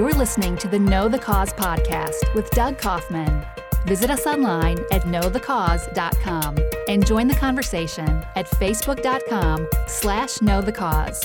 You're 0.00 0.14
listening 0.14 0.56
to 0.56 0.66
the 0.66 0.78
Know 0.78 1.10
the 1.10 1.18
Cause 1.18 1.52
podcast 1.52 2.34
with 2.34 2.50
Doug 2.52 2.78
Kaufman. 2.78 3.44
Visit 3.84 4.08
us 4.08 4.26
online 4.26 4.78
at 4.90 5.02
knowthecause.com 5.02 6.56
and 6.88 7.06
join 7.06 7.28
the 7.28 7.34
conversation 7.34 8.08
at 8.34 8.46
facebook.com 8.46 9.68
slash 9.88 10.38
knowthecause. 10.38 11.22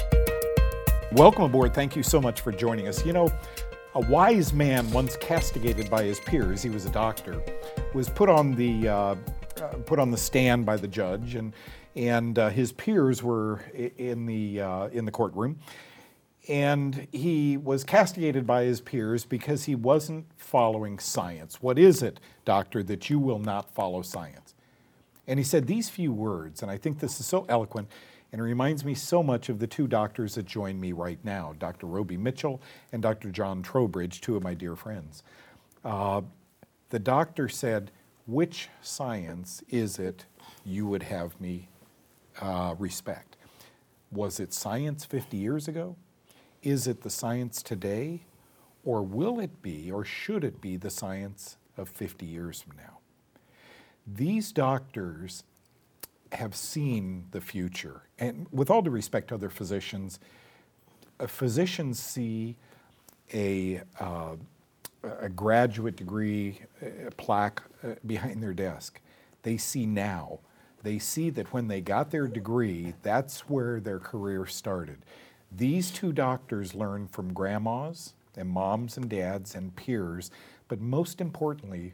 Welcome 1.13 1.45
aboard. 1.45 1.73
Thank 1.73 1.95
you 1.95 2.03
so 2.03 2.19
much 2.19 2.41
for 2.41 2.51
joining 2.51 2.89
us. 2.89 3.05
You 3.05 3.13
know, 3.13 3.31
a 3.93 4.01
wise 4.01 4.51
man, 4.51 4.91
once 4.91 5.15
castigated 5.15 5.89
by 5.89 6.03
his 6.03 6.19
peers, 6.19 6.61
he 6.61 6.69
was 6.69 6.85
a 6.85 6.91
doctor, 6.91 7.41
was 7.93 8.09
put 8.09 8.27
on 8.27 8.55
the 8.55 8.89
uh, 8.89 8.95
uh, 8.95 9.15
put 9.85 9.99
on 9.99 10.11
the 10.11 10.17
stand 10.17 10.65
by 10.65 10.75
the 10.75 10.89
judge, 10.89 11.35
and 11.35 11.53
and 11.95 12.37
uh, 12.37 12.49
his 12.49 12.73
peers 12.73 13.23
were 13.23 13.61
in 13.73 14.25
the 14.25 14.59
uh, 14.59 14.87
in 14.87 15.05
the 15.05 15.11
courtroom, 15.11 15.59
and 16.47 17.07
he 17.11 17.57
was 17.57 17.83
castigated 17.83 18.45
by 18.45 18.63
his 18.63 18.81
peers 18.81 19.25
because 19.25 19.65
he 19.65 19.75
wasn't 19.75 20.25
following 20.37 20.99
science. 20.99 21.61
What 21.61 21.79
is 21.79 22.03
it, 22.03 22.19
doctor, 22.43 22.83
that 22.83 23.09
you 23.09 23.19
will 23.19 23.39
not 23.39 23.73
follow 23.73 24.01
science? 24.01 24.53
And 25.27 25.39
he 25.39 25.43
said 25.43 25.65
these 25.65 25.89
few 25.89 26.11
words, 26.11 26.61
and 26.61 26.69
I 26.69 26.77
think 26.77 26.99
this 26.99 27.19
is 27.19 27.25
so 27.25 27.45
eloquent. 27.49 27.89
And 28.31 28.41
it 28.41 28.43
reminds 28.43 28.83
me 28.83 28.95
so 28.95 29.23
much 29.23 29.49
of 29.49 29.59
the 29.59 29.67
two 29.67 29.87
doctors 29.87 30.35
that 30.35 30.45
join 30.45 30.79
me 30.79 30.91
right 30.91 31.19
now 31.23 31.53
Dr. 31.57 31.87
Roby 31.87 32.17
Mitchell 32.17 32.61
and 32.91 33.01
Dr. 33.01 33.29
John 33.31 33.61
Trowbridge, 33.63 34.21
two 34.21 34.35
of 34.35 34.43
my 34.43 34.53
dear 34.53 34.75
friends. 34.75 35.23
Uh, 35.83 36.21
the 36.89 36.99
doctor 36.99 37.47
said, 37.47 37.91
Which 38.27 38.69
science 38.81 39.63
is 39.69 39.99
it 39.99 40.25
you 40.65 40.85
would 40.85 41.03
have 41.03 41.39
me 41.39 41.69
uh, 42.41 42.75
respect? 42.77 43.37
Was 44.11 44.39
it 44.39 44.53
science 44.53 45.05
50 45.05 45.37
years 45.37 45.67
ago? 45.67 45.95
Is 46.65 46.87
it 46.87 47.03
the 47.03 47.11
science 47.11 47.61
today? 47.61 48.21
Or 48.83 49.03
will 49.03 49.39
it 49.39 49.61
be, 49.61 49.91
or 49.91 50.03
should 50.03 50.43
it 50.43 50.59
be, 50.61 50.77
the 50.77 50.89
science 50.89 51.57
of 51.77 51.87
50 51.87 52.25
years 52.25 52.61
from 52.61 52.75
now? 52.77 52.97
These 54.05 54.51
doctors 54.51 55.43
have 56.31 56.55
seen 56.55 57.25
the 57.31 57.39
future. 57.39 58.01
And 58.19 58.47
with 58.51 58.69
all 58.69 58.81
due 58.81 58.89
respect 58.89 59.29
to 59.29 59.35
other 59.35 59.49
physicians, 59.49 60.19
physicians 61.27 61.99
see 61.99 62.55
a, 63.33 63.81
uh, 63.99 64.35
a 65.03 65.29
graduate 65.29 65.95
degree 65.95 66.61
a 67.07 67.11
plaque 67.11 67.61
uh, 67.83 67.89
behind 68.05 68.41
their 68.41 68.53
desk. 68.53 68.99
They 69.43 69.57
see 69.57 69.85
now. 69.85 70.39
They 70.81 70.99
see 70.99 71.29
that 71.31 71.53
when 71.53 71.67
they 71.67 71.81
got 71.81 72.11
their 72.11 72.27
degree, 72.27 72.93
that's 73.03 73.41
where 73.49 73.79
their 73.79 73.99
career 73.99 74.45
started. 74.45 74.97
These 75.51 75.91
two 75.91 76.11
doctors 76.11 76.75
learned 76.75 77.11
from 77.11 77.33
grandmas 77.33 78.13
and 78.35 78.49
moms 78.49 78.97
and 78.97 79.09
dads 79.09 79.55
and 79.55 79.75
peers, 79.75 80.31
but 80.67 80.81
most 80.81 81.21
importantly, 81.21 81.93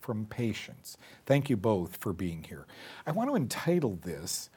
from 0.00 0.26
patients. 0.26 0.96
Thank 1.26 1.50
you 1.50 1.56
both 1.56 1.96
for 1.96 2.12
being 2.12 2.44
here. 2.44 2.66
I 3.06 3.12
want 3.12 3.30
to 3.30 3.36
entitle 3.36 3.98
this, 4.02 4.50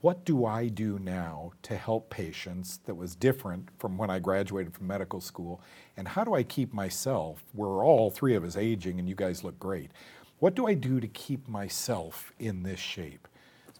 What 0.00 0.24
Do 0.24 0.44
I 0.44 0.68
Do 0.68 0.98
Now 0.98 1.52
to 1.62 1.76
Help 1.76 2.10
Patients 2.10 2.80
that 2.86 2.94
was 2.94 3.14
different 3.14 3.68
from 3.78 3.98
when 3.98 4.10
I 4.10 4.18
graduated 4.18 4.74
from 4.74 4.86
medical 4.86 5.20
school? 5.20 5.60
And 5.96 6.08
how 6.08 6.24
do 6.24 6.34
I 6.34 6.42
keep 6.42 6.72
myself, 6.72 7.44
we're 7.54 7.84
all 7.84 8.10
three 8.10 8.34
of 8.34 8.44
us 8.44 8.56
aging 8.56 8.98
and 8.98 9.08
you 9.08 9.14
guys 9.14 9.44
look 9.44 9.58
great. 9.58 9.90
What 10.38 10.54
do 10.54 10.66
I 10.66 10.74
do 10.74 11.00
to 11.00 11.08
keep 11.08 11.48
myself 11.48 12.32
in 12.38 12.62
this 12.62 12.80
shape? 12.80 13.28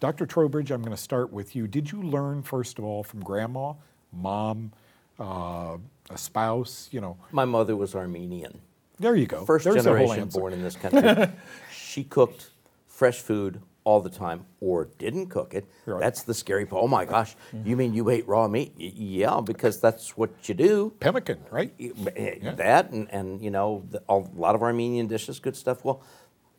Dr. 0.00 0.26
Trowbridge, 0.26 0.70
I'm 0.70 0.80
going 0.82 0.96
to 0.96 1.02
start 1.02 1.32
with 1.32 1.54
you. 1.56 1.66
Did 1.66 1.90
you 1.92 2.02
learn, 2.02 2.42
first 2.42 2.78
of 2.78 2.84
all, 2.84 3.02
from 3.02 3.20
grandma, 3.20 3.74
mom, 4.12 4.72
uh, 5.18 5.78
a 6.10 6.18
spouse, 6.18 6.88
you 6.90 7.00
know? 7.00 7.16
My 7.32 7.44
mother 7.44 7.76
was 7.76 7.94
Armenian. 7.94 8.60
There 8.98 9.16
you 9.16 9.26
go. 9.26 9.44
First 9.44 9.64
There's 9.64 9.76
generation 9.76 10.28
born 10.28 10.52
in 10.52 10.62
this 10.62 10.76
country. 10.76 11.28
she 11.72 12.04
cooked 12.04 12.50
fresh 12.86 13.20
food 13.20 13.60
all 13.82 14.00
the 14.00 14.10
time 14.10 14.46
or 14.60 14.88
didn't 14.98 15.26
cook 15.26 15.52
it. 15.52 15.66
Right. 15.84 16.00
That's 16.00 16.22
the 16.22 16.32
scary 16.32 16.64
part. 16.64 16.82
Oh 16.82 16.88
my 16.88 17.04
gosh, 17.04 17.36
you 17.64 17.76
mean 17.76 17.92
you 17.92 18.08
ate 18.08 18.26
raw 18.26 18.48
meat? 18.48 18.72
Y- 18.78 18.92
yeah, 18.94 19.40
because 19.44 19.80
that's 19.80 20.16
what 20.16 20.30
you 20.48 20.54
do. 20.54 20.92
Pemmican, 21.00 21.38
right? 21.50 21.74
Eh, 21.78 22.52
That 22.56 22.90
and, 22.90 23.10
and 23.10 23.42
you 23.42 23.50
know, 23.50 23.84
the, 23.90 24.02
a 24.08 24.16
lot 24.16 24.54
of 24.54 24.62
Armenian 24.62 25.06
dishes, 25.06 25.38
good 25.38 25.56
stuff. 25.56 25.84
Well, 25.84 26.02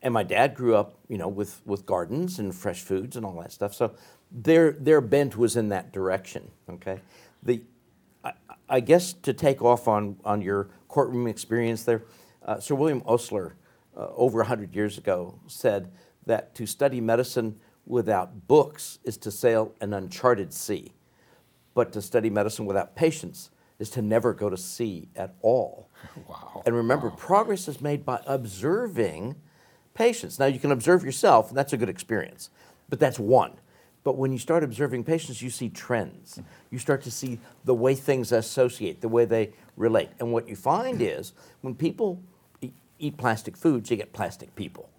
and 0.05 0.13
my 0.13 0.21
dad 0.21 0.53
grew 0.53 0.75
up, 0.75 0.99
you 1.09 1.17
know, 1.17 1.27
with, 1.27 1.61
with 1.65 1.83
gardens 1.83 2.37
and 2.37 2.53
fresh 2.53 2.81
foods 2.81 3.15
and 3.15 3.25
all 3.25 3.41
that 3.41 3.51
stuff. 3.51 3.73
So 3.73 3.95
their, 4.31 4.73
their 4.73 5.01
bent 5.01 5.35
was 5.35 5.55
in 5.55 5.69
that 5.69 5.91
direction, 5.91 6.51
okay? 6.69 6.99
The, 7.41 7.63
I, 8.23 8.33
I 8.69 8.79
guess 8.81 9.13
to 9.13 9.33
take 9.33 9.63
off 9.63 9.87
on, 9.87 10.17
on 10.23 10.43
your 10.43 10.69
courtroom 10.89 11.25
experience 11.25 11.85
there, 11.85 12.03
uh, 12.45 12.59
Sir 12.59 12.75
William 12.75 13.01
Osler, 13.07 13.55
uh, 13.97 14.09
over 14.15 14.37
100 14.37 14.75
years 14.75 14.99
ago, 14.99 15.39
said 15.47 15.91
that 16.27 16.53
to 16.53 16.67
study 16.67 17.01
medicine 17.01 17.59
without 17.87 18.47
books 18.47 18.99
is 19.05 19.17
to 19.17 19.31
sail 19.31 19.73
an 19.81 19.91
uncharted 19.91 20.53
sea, 20.53 20.91
but 21.73 21.91
to 21.93 22.01
study 22.03 22.29
medicine 22.29 22.67
without 22.67 22.95
patients 22.95 23.49
is 23.79 23.89
to 23.89 24.03
never 24.03 24.33
go 24.35 24.51
to 24.51 24.57
sea 24.57 25.09
at 25.15 25.33
all. 25.41 25.89
Wow. 26.29 26.61
And 26.65 26.75
remember, 26.75 27.09
progress 27.09 27.67
is 27.67 27.81
made 27.81 28.05
by 28.05 28.21
observing 28.27 29.35
patients. 29.95 30.37
Now, 30.37 30.45
you 30.45 30.59
can 30.59 30.71
observe 30.71 31.03
yourself, 31.03 31.49
and 31.49 31.57
that's 31.57 31.73
a 31.73 31.77
good 31.77 31.89
experience, 31.89 32.51
but 32.87 32.99
that's 32.99 33.17
one. 33.17 33.53
But 34.03 34.17
when 34.17 34.31
you 34.31 34.37
start 34.37 34.63
observing 34.63 35.05
patients, 35.05 35.41
you 35.41 35.49
see 35.49 35.67
trends. 35.67 36.39
You 36.69 36.77
start 36.77 37.01
to 37.03 37.11
see 37.11 37.39
the 37.63 37.73
way 37.73 37.95
things 37.95 38.31
associate, 38.31 39.01
the 39.01 39.09
way 39.09 39.25
they 39.25 39.53
relate. 39.75 40.09
And 40.19 40.31
what 40.31 40.47
you 40.47 40.55
find 40.55 41.01
is 41.01 41.33
when 41.61 41.73
people 41.73 42.21
e- 42.61 42.69
eat 42.99 43.17
plastic 43.17 43.57
foods, 43.57 43.89
you 43.89 43.97
get 43.97 44.13
plastic 44.13 44.55
people. 44.55 44.91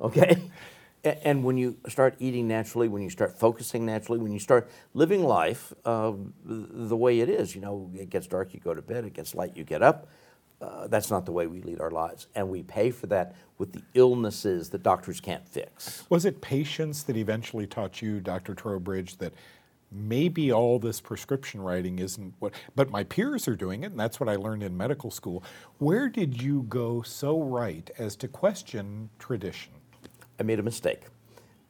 Okay? 0.00 0.50
A- 1.04 1.26
and 1.26 1.42
when 1.42 1.58
you 1.58 1.76
start 1.88 2.14
eating 2.20 2.46
naturally, 2.46 2.86
when 2.88 3.02
you 3.02 3.10
start 3.10 3.36
focusing 3.38 3.84
naturally, 3.84 4.20
when 4.20 4.32
you 4.32 4.38
start 4.38 4.70
living 4.94 5.24
life 5.24 5.72
uh, 5.84 6.12
the 6.44 6.96
way 6.96 7.20
it 7.20 7.28
is, 7.28 7.56
you 7.56 7.60
know, 7.60 7.90
it 7.94 8.08
gets 8.08 8.28
dark, 8.28 8.54
you 8.54 8.60
go 8.60 8.72
to 8.72 8.82
bed, 8.82 9.04
it 9.04 9.14
gets 9.14 9.34
light, 9.34 9.56
you 9.56 9.64
get 9.64 9.82
up. 9.82 10.06
Uh, 10.64 10.86
that's 10.86 11.10
not 11.10 11.26
the 11.26 11.32
way 11.32 11.46
we 11.46 11.60
lead 11.60 11.80
our 11.80 11.90
lives. 11.90 12.26
And 12.34 12.48
we 12.48 12.62
pay 12.62 12.90
for 12.90 13.06
that 13.08 13.34
with 13.58 13.72
the 13.72 13.82
illnesses 13.92 14.70
that 14.70 14.82
doctors 14.82 15.20
can't 15.20 15.46
fix. 15.46 16.04
Was 16.08 16.24
it 16.24 16.40
patients 16.40 17.02
that 17.04 17.16
eventually 17.16 17.66
taught 17.66 18.00
you, 18.00 18.18
Dr. 18.18 18.54
Trowbridge, 18.54 19.18
that 19.18 19.34
maybe 19.92 20.50
all 20.50 20.78
this 20.78 21.02
prescription 21.02 21.60
writing 21.60 21.98
isn't 21.98 22.32
what, 22.38 22.54
but 22.74 22.90
my 22.90 23.04
peers 23.04 23.46
are 23.46 23.54
doing 23.54 23.84
it, 23.84 23.90
and 23.90 24.00
that's 24.00 24.18
what 24.18 24.28
I 24.28 24.36
learned 24.36 24.62
in 24.62 24.74
medical 24.74 25.10
school. 25.10 25.44
Where 25.78 26.08
did 26.08 26.40
you 26.40 26.62
go 26.62 27.02
so 27.02 27.40
right 27.42 27.90
as 27.98 28.16
to 28.16 28.28
question 28.28 29.10
tradition? 29.18 29.72
I 30.40 30.44
made 30.44 30.58
a 30.58 30.62
mistake. 30.64 31.02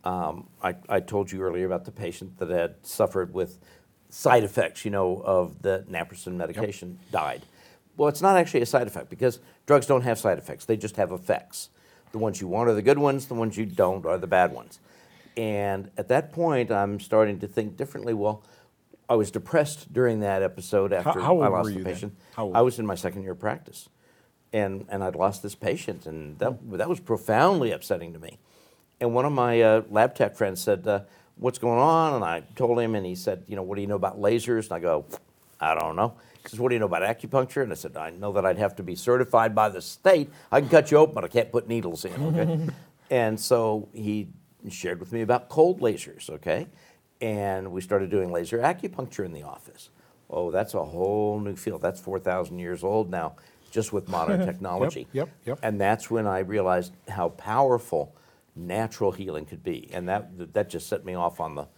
Um, 0.05 0.47
I, 0.63 0.77
I 0.89 1.01
told 1.01 1.33
you 1.33 1.43
earlier 1.43 1.67
about 1.67 1.85
the 1.85 1.91
patient 1.91 2.39
that 2.39 2.49
had 2.49 2.77
suffered 2.83 3.35
with 3.35 3.59
side 4.09 4.45
effects, 4.45 4.85
you 4.85 4.93
know, 4.93 5.21
of 5.25 5.63
the 5.63 5.85
naproxen 5.91 6.35
medication, 6.35 7.01
died. 7.11 7.43
Well, 7.97 8.09
it's 8.09 8.23
not 8.23 8.37
actually 8.37 8.63
a 8.63 8.67
side 8.67 8.87
effect 8.87 9.09
because 9.11 9.39
drugs 9.67 9.87
don't 9.87 10.03
have 10.03 10.19
side 10.19 10.39
effects, 10.39 10.65
they 10.65 10.77
just 10.77 10.97
have 10.97 11.13
effects. 11.13 11.71
The 12.13 12.19
ones 12.19 12.41
you 12.41 12.47
want 12.47 12.69
are 12.69 12.75
the 12.75 12.83
good 12.83 12.99
ones, 12.99 13.27
the 13.27 13.35
ones 13.35 13.57
you 13.57 13.67
don't 13.67 14.07
are 14.07 14.19
the 14.19 14.27
bad 14.27 14.53
ones. 14.53 14.79
And 15.37 15.91
at 15.97 16.09
that 16.09 16.33
point, 16.33 16.71
I'm 16.71 17.01
starting 17.01 17.41
to 17.41 17.49
think 17.49 17.77
differently. 17.77 18.15
Well, 18.15 18.45
I 19.09 19.17
was 19.17 19.31
depressed 19.31 19.93
during 19.93 20.21
that 20.21 20.43
episode 20.43 20.93
after 20.93 21.21
how 21.21 21.35
old 21.35 21.45
I 21.45 21.49
lost 21.49 21.75
the 21.75 21.83
patient. 21.83 22.17
How 22.37 22.45
old? 22.45 22.57
I 22.57 22.61
was 22.63 22.79
in 22.79 22.87
my 22.87 22.95
second 22.95 23.23
year 23.23 23.33
of 23.33 23.41
practice. 23.41 23.89
And, 24.53 24.87
and 24.89 25.03
I'd 25.03 25.17
lost 25.17 25.43
this 25.43 25.57
patient, 25.57 26.07
and 26.07 26.39
that, 26.39 26.71
that 26.79 26.89
was 26.89 27.01
profoundly 27.01 27.73
upsetting 27.73 28.13
to 28.13 28.21
me. 28.21 28.39
And 29.01 29.13
one 29.13 29.25
of 29.25 29.33
my 29.33 29.61
uh, 29.61 29.83
lab 29.91 30.15
tech 30.15 30.37
friends 30.37 30.61
said, 30.61 30.87
uh, 30.87 31.01
What's 31.37 31.59
going 31.59 31.81
on? 31.81 32.15
And 32.15 32.25
I 32.25 32.45
told 32.55 32.79
him, 32.79 32.95
and 32.95 33.05
he 33.05 33.17
said, 33.17 33.43
You 33.49 33.57
know, 33.57 33.63
what 33.65 33.75
do 33.75 33.81
you 33.81 33.89
know 33.89 33.97
about 33.97 34.21
lasers? 34.21 34.65
And 34.67 34.75
I 34.75 34.79
go, 34.79 35.05
I 35.61 35.75
don't 35.75 35.97
know. 35.97 36.15
He 36.45 36.51
says, 36.51 36.61
What 36.61 36.69
do 36.69 36.75
you 36.75 36.79
know 36.79 36.87
about 36.87 37.03
acupuncture? 37.03 37.63
And 37.63 37.73
I 37.73 37.75
said, 37.75 37.97
I 37.97 38.11
know 38.11 38.33
that 38.33 38.45
I'd 38.45 38.59
have 38.59 38.77
to 38.77 38.83
be 38.83 38.95
certified 38.95 39.55
by 39.55 39.71
the 39.71 39.81
state. 39.81 40.31
I 40.53 40.61
can 40.61 40.69
cut 40.69 40.91
you 40.91 40.99
open, 40.99 41.15
but 41.15 41.25
I 41.25 41.29
can't 41.29 41.51
put 41.51 41.69
needles 41.69 42.05
in, 42.05 42.13
okay? 42.27 42.69
and 43.11 43.41
so 43.41 43.89
he 43.93 44.29
shared 44.69 45.01
with 45.01 45.13
me 45.13 45.23
about 45.23 45.49
cold 45.49 45.81
lasers, 45.81 46.29
okay? 46.29 46.69
And 47.21 47.73
we 47.73 47.81
started 47.81 48.11
doing 48.11 48.31
laser 48.31 48.59
acupuncture 48.59 49.25
in 49.25 49.33
the 49.33 49.43
office. 49.43 49.89
Oh, 50.29 50.51
that's 50.51 50.75
a 50.75 50.85
whole 50.85 51.41
new 51.41 51.57
field. 51.57 51.81
That's 51.81 52.01
4,000 52.01 52.59
years 52.59 52.85
old 52.85 53.11
now, 53.11 53.37
just 53.71 53.93
with 53.93 54.09
modern 54.09 54.45
technology. 54.47 55.07
yep, 55.13 55.31
yep. 55.47 55.59
And 55.63 55.81
that's 55.81 56.11
when 56.11 56.27
I 56.27 56.41
realized 56.41 56.93
how 57.09 57.31
powerful 57.31 58.15
natural 58.55 59.13
healing 59.13 59.47
could 59.47 59.63
be. 59.63 59.89
And 59.93 60.09
that, 60.09 60.53
that 60.55 60.69
just 60.69 60.89
set 60.89 61.05
me 61.05 61.15
off 61.15 61.41
on 61.41 61.55
the, 61.55 61.69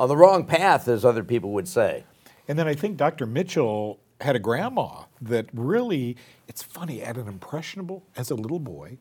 on 0.00 0.08
the 0.08 0.16
wrong 0.16 0.44
path, 0.44 0.88
as 0.88 1.04
other 1.04 1.24
people 1.24 1.52
would 1.52 1.68
say. 1.68 2.04
And 2.48 2.58
then 2.58 2.68
I 2.68 2.74
think 2.74 2.96
Dr. 2.96 3.26
Mitchell 3.26 3.98
had 4.20 4.36
a 4.36 4.38
grandma 4.38 5.04
that 5.20 5.46
really, 5.52 6.16
it's 6.48 6.62
funny, 6.62 7.02
at 7.02 7.16
an 7.16 7.28
impressionable, 7.28 8.04
as 8.16 8.30
a 8.30 8.34
little 8.34 8.58
boy, 8.58 8.98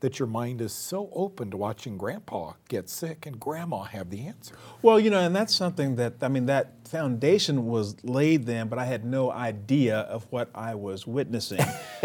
that 0.00 0.18
your 0.18 0.28
mind 0.28 0.60
is 0.60 0.72
so 0.72 1.08
open 1.12 1.50
to 1.50 1.56
watching 1.56 1.96
grandpa 1.96 2.52
get 2.68 2.88
sick 2.88 3.26
and 3.26 3.40
grandma 3.40 3.82
have 3.84 4.10
the 4.10 4.26
answer. 4.26 4.54
Well, 4.82 5.00
you 5.00 5.10
know, 5.10 5.20
and 5.20 5.34
that's 5.34 5.54
something 5.54 5.96
that, 5.96 6.14
I 6.20 6.28
mean, 6.28 6.46
that 6.46 6.86
foundation 6.86 7.66
was 7.66 7.96
laid 8.04 8.44
then, 8.46 8.68
but 8.68 8.78
I 8.78 8.84
had 8.84 9.04
no 9.04 9.30
idea 9.30 10.00
of 10.00 10.26
what 10.30 10.50
I 10.54 10.74
was 10.74 11.06
witnessing. 11.06 11.64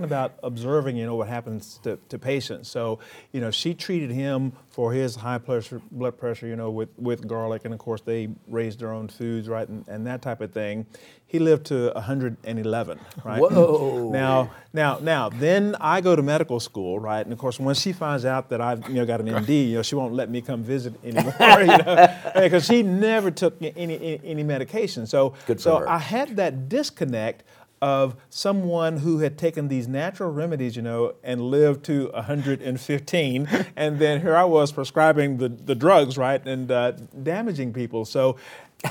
about 0.00 0.34
observing, 0.42 0.96
you 0.96 1.06
know, 1.06 1.14
what 1.14 1.28
happens 1.28 1.78
to, 1.84 1.98
to 2.08 2.18
patients. 2.18 2.68
So, 2.68 2.98
you 3.32 3.40
know, 3.40 3.50
she 3.50 3.74
treated 3.74 4.10
him 4.10 4.52
for 4.68 4.92
his 4.92 5.14
high 5.14 5.38
pressure, 5.38 5.80
blood 5.92 6.18
pressure, 6.18 6.46
you 6.46 6.56
know, 6.56 6.70
with, 6.70 6.88
with 6.98 7.28
garlic, 7.28 7.64
and 7.64 7.72
of 7.72 7.78
course 7.78 8.00
they 8.00 8.28
raised 8.48 8.80
their 8.80 8.92
own 8.92 9.08
foods, 9.08 9.48
right, 9.48 9.68
and, 9.68 9.86
and 9.86 10.06
that 10.06 10.20
type 10.20 10.40
of 10.40 10.52
thing. 10.52 10.86
He 11.26 11.38
lived 11.38 11.66
to 11.66 11.92
111, 11.94 13.00
right? 13.24 13.40
Whoa. 13.40 14.10
Now, 14.12 14.52
now, 14.72 14.98
now, 15.00 15.28
then 15.28 15.76
I 15.80 16.00
go 16.00 16.16
to 16.16 16.22
medical 16.22 16.58
school, 16.60 16.98
right, 16.98 17.24
and 17.24 17.32
of 17.32 17.38
course 17.38 17.60
when 17.60 17.74
she 17.74 17.92
finds 17.92 18.24
out 18.24 18.50
that 18.50 18.60
I've, 18.60 18.88
you 18.88 18.94
know, 18.94 19.06
got 19.06 19.20
an 19.20 19.28
MD, 19.28 19.68
you 19.68 19.76
know, 19.76 19.82
she 19.82 19.94
won't 19.94 20.14
let 20.14 20.28
me 20.28 20.40
come 20.40 20.62
visit 20.64 20.94
anymore, 21.04 21.34
you 21.40 21.66
know, 21.66 22.16
because 22.34 22.66
she 22.66 22.82
never 22.82 23.30
took 23.30 23.60
any, 23.62 23.76
any, 23.76 24.20
any 24.24 24.42
medication. 24.42 25.06
So, 25.06 25.34
so 25.56 25.78
her. 25.78 25.88
I 25.88 25.98
had 25.98 26.36
that 26.36 26.68
disconnect 26.68 27.44
of 27.84 28.16
someone 28.30 28.96
who 28.96 29.18
had 29.18 29.36
taken 29.36 29.68
these 29.68 29.86
natural 29.86 30.30
remedies, 30.30 30.74
you 30.74 30.80
know, 30.80 31.12
and 31.22 31.38
lived 31.38 31.84
to 31.84 32.08
115, 32.14 33.48
and 33.76 33.98
then 33.98 34.22
here 34.22 34.34
I 34.34 34.44
was 34.44 34.72
prescribing 34.72 35.36
the, 35.36 35.50
the 35.50 35.74
drugs, 35.74 36.16
right, 36.16 36.42
and 36.46 36.70
uh, 36.70 36.92
damaging 37.22 37.74
people. 37.74 38.06
So, 38.06 38.38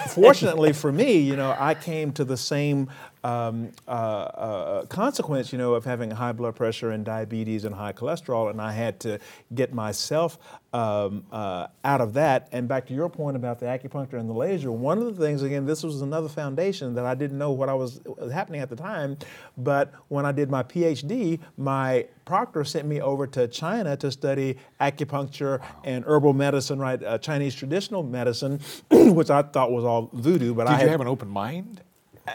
fortunately 0.09 0.73
for 0.73 0.91
me, 0.91 1.17
you 1.17 1.35
know, 1.35 1.55
I 1.57 1.73
came 1.73 2.11
to 2.13 2.23
the 2.23 2.37
same 2.37 2.87
um, 3.23 3.71
uh, 3.87 3.91
uh, 3.91 4.85
consequence, 4.85 5.51
you 5.51 5.57
know, 5.57 5.73
of 5.73 5.85
having 5.85 6.11
high 6.11 6.33
blood 6.33 6.55
pressure 6.55 6.91
and 6.91 7.05
diabetes 7.05 7.63
and 7.63 7.73
high 7.73 7.93
cholesterol, 7.93 8.49
and 8.49 8.61
I 8.61 8.71
had 8.73 8.99
to 9.01 9.19
get 9.53 9.73
myself 9.73 10.37
um, 10.73 11.23
uh, 11.31 11.67
out 11.85 12.01
of 12.01 12.13
that. 12.13 12.49
And 12.51 12.67
back 12.67 12.85
to 12.87 12.93
your 12.93 13.09
point 13.09 13.37
about 13.37 13.59
the 13.59 13.67
acupuncture 13.67 14.19
and 14.19 14.29
the 14.29 14.33
laser, 14.33 14.71
one 14.71 14.97
of 14.97 15.15
the 15.15 15.25
things, 15.25 15.41
again, 15.41 15.65
this 15.65 15.83
was 15.83 16.01
another 16.01 16.27
foundation 16.27 16.93
that 16.95 17.05
I 17.05 17.15
didn't 17.15 17.37
know 17.37 17.51
what 17.51 17.69
I 17.69 17.73
was, 17.73 18.01
was 18.05 18.31
happening 18.31 18.61
at 18.61 18.69
the 18.69 18.75
time, 18.75 19.17
but 19.57 19.93
when 20.09 20.25
I 20.25 20.31
did 20.31 20.49
my 20.49 20.63
PhD, 20.63 21.39
my 21.57 22.07
proctor 22.25 22.63
sent 22.63 22.87
me 22.87 23.01
over 23.01 23.27
to 23.27 23.47
China 23.47 23.95
to 23.97 24.11
study 24.11 24.57
acupuncture 24.81 25.61
and 25.83 26.03
herbal 26.05 26.33
medicine, 26.33 26.79
right, 26.79 27.01
uh, 27.03 27.17
Chinese 27.17 27.55
traditional 27.55 28.03
medicine, 28.03 28.59
which 28.91 29.29
I 29.29 29.43
thought 29.43 29.71
was 29.71 29.85
all 29.85 30.09
voodoo, 30.13 30.53
but 30.53 30.65
Did 30.65 30.69
I 30.69 30.73
you 30.73 30.79
had, 30.81 30.89
have 30.89 31.01
an 31.01 31.07
open 31.07 31.29
mind? 31.29 31.81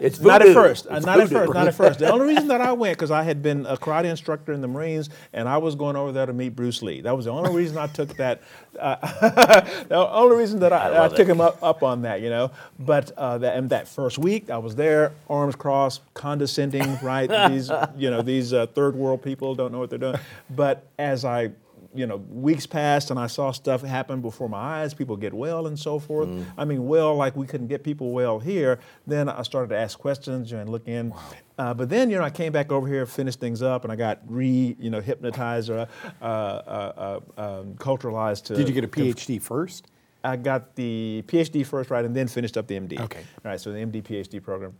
It's 0.00 0.20
not 0.20 0.42
at 0.42 0.52
first. 0.52 0.86
It's 0.90 1.06
not 1.06 1.20
at 1.20 1.28
first. 1.28 1.54
Not 1.54 1.66
at 1.66 1.74
first. 1.74 1.98
The 1.98 2.10
only 2.12 2.26
reason 2.34 2.48
that 2.48 2.60
I 2.60 2.72
went 2.72 2.96
because 2.96 3.10
I 3.10 3.22
had 3.22 3.42
been 3.42 3.64
a 3.66 3.76
karate 3.76 4.04
instructor 4.04 4.52
in 4.52 4.60
the 4.60 4.68
Marines, 4.68 5.08
and 5.32 5.48
I 5.48 5.58
was 5.58 5.74
going 5.74 5.96
over 5.96 6.12
there 6.12 6.26
to 6.26 6.32
meet 6.32 6.50
Bruce 6.50 6.82
Lee. 6.82 7.00
That 7.00 7.16
was 7.16 7.24
the 7.24 7.32
only 7.32 7.54
reason 7.54 7.78
I 7.78 7.86
took 7.86 8.16
that. 8.16 8.42
Uh, 8.78 8.96
the 9.88 9.96
only 9.96 10.36
reason 10.36 10.60
that 10.60 10.72
I, 10.72 10.88
I, 10.88 10.88
love 10.90 11.14
took 11.14 11.26
him 11.26 11.40
up, 11.40 11.58
up 11.62 11.82
on 11.82 12.02
that, 12.02 12.20
you 12.20 12.28
know. 12.28 12.50
But 12.78 13.12
uh, 13.16 13.38
that, 13.38 13.56
and 13.56 13.70
that 13.70 13.88
first 13.88 14.18
week, 14.18 14.50
I 14.50 14.58
was 14.58 14.76
there, 14.76 15.12
arms 15.28 15.56
crossed, 15.56 16.02
condescending, 16.14 16.98
right? 17.02 17.28
these, 17.50 17.70
you 17.96 18.10
know, 18.10 18.22
these 18.22 18.52
uh, 18.52 18.66
third 18.66 18.94
world 18.94 19.22
people 19.22 19.54
don't 19.54 19.72
know 19.72 19.78
what 19.78 19.90
they're 19.90 19.98
doing. 19.98 20.18
But 20.50 20.86
as 20.98 21.24
I 21.24 21.52
you 21.94 22.06
know, 22.06 22.16
weeks 22.16 22.66
passed 22.66 23.10
and 23.10 23.18
I 23.18 23.26
saw 23.26 23.50
stuff 23.50 23.82
happen 23.82 24.20
before 24.20 24.48
my 24.48 24.58
eyes, 24.82 24.94
people 24.94 25.16
get 25.16 25.32
well 25.32 25.66
and 25.66 25.78
so 25.78 25.98
forth. 25.98 26.28
I 26.56 26.64
mean, 26.64 26.86
well, 26.86 27.14
like 27.14 27.34
we 27.34 27.46
couldn't 27.46 27.68
get 27.68 27.82
people 27.82 28.12
well 28.12 28.38
here. 28.38 28.78
Then 29.06 29.28
I 29.28 29.42
started 29.42 29.68
to 29.70 29.78
ask 29.78 29.98
questions 29.98 30.52
and 30.52 30.68
look 30.68 30.86
in. 30.86 31.12
Uh, 31.58 31.74
but 31.74 31.88
then, 31.88 32.10
you 32.10 32.18
know, 32.18 32.22
I 32.24 32.30
came 32.30 32.52
back 32.52 32.70
over 32.70 32.86
here, 32.86 33.04
finished 33.06 33.40
things 33.40 33.62
up, 33.62 33.84
and 33.84 33.92
I 33.92 33.96
got 33.96 34.20
re, 34.26 34.76
you 34.78 34.90
know, 34.90 35.00
hypnotized 35.00 35.70
or 35.70 35.88
uh, 36.20 36.24
uh, 36.24 37.18
uh, 37.36 37.40
um, 37.40 37.74
culturalized 37.74 38.44
to. 38.44 38.54
Did 38.54 38.68
you 38.68 38.74
get 38.74 38.84
a 38.84 38.86
to- 38.86 39.00
PhD 39.14 39.42
first? 39.42 39.86
I 40.22 40.36
got 40.36 40.74
the 40.74 41.24
PhD 41.26 41.64
first, 41.64 41.90
right, 41.90 42.04
and 42.04 42.14
then 42.14 42.28
finished 42.28 42.56
up 42.56 42.66
the 42.66 42.78
MD. 42.78 43.00
Okay. 43.00 43.20
All 43.20 43.50
right, 43.50 43.60
so 43.60 43.72
the 43.72 43.78
MD 43.78 44.02
PhD 44.02 44.42
program. 44.42 44.74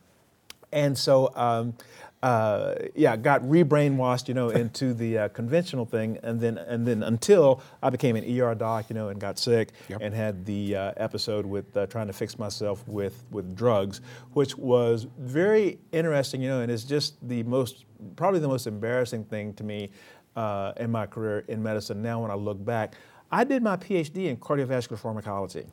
And 0.73 0.97
so, 0.99 1.33
um, 1.35 1.75
uh, 2.23 2.75
yeah, 2.95 3.17
got 3.17 3.49
re-brainwashed, 3.49 4.27
you 4.29 4.35
know, 4.35 4.49
into 4.49 4.93
the 4.93 5.19
uh, 5.19 5.29
conventional 5.29 5.85
thing, 5.87 6.19
and 6.23 6.41
then 6.41 6.59
and 6.59 6.87
then 6.87 7.03
until 7.05 7.63
I 7.83 7.91
became 7.91 8.17
an 8.17 8.25
ER 8.41 8.55
doc, 8.55 8.87
you 8.89 8.95
know, 8.95 9.09
and 9.09 9.21
got 9.21 9.39
sick 9.39 9.71
Yep. 9.89 10.01
and 10.03 10.15
had 10.15 10.45
the 10.45 10.75
uh, 10.77 10.93
episode 10.97 11.47
with 11.47 11.77
uh, 11.77 11.87
trying 11.87 12.09
to 12.09 12.13
fix 12.13 12.39
myself 12.39 12.87
with 12.89 13.25
with 13.31 13.55
drugs, 13.55 14.01
which 14.33 14.57
was 14.59 15.07
very 15.19 15.79
interesting, 15.93 16.43
you 16.43 16.49
know, 16.49 16.61
and 16.61 16.73
it's 16.73 16.85
just 16.85 17.17
the 17.29 17.43
most 17.45 17.85
probably 18.17 18.41
the 18.41 18.49
most 18.49 18.67
embarrassing 18.67 19.25
thing 19.25 19.55
to 19.55 19.63
me 19.65 19.91
uh, 20.35 20.73
in 20.79 20.91
my 20.91 21.07
career 21.07 21.45
in 21.49 21.63
medicine. 21.63 22.03
Now, 22.03 22.23
when 22.23 22.31
I 22.33 22.35
look 22.35 22.65
back, 22.65 22.95
I 23.31 23.45
did 23.45 23.63
my 23.63 23.77
PhD 23.77 24.27
in 24.27 24.37
cardiovascular 24.39 24.99
pharmacology. 24.99 25.67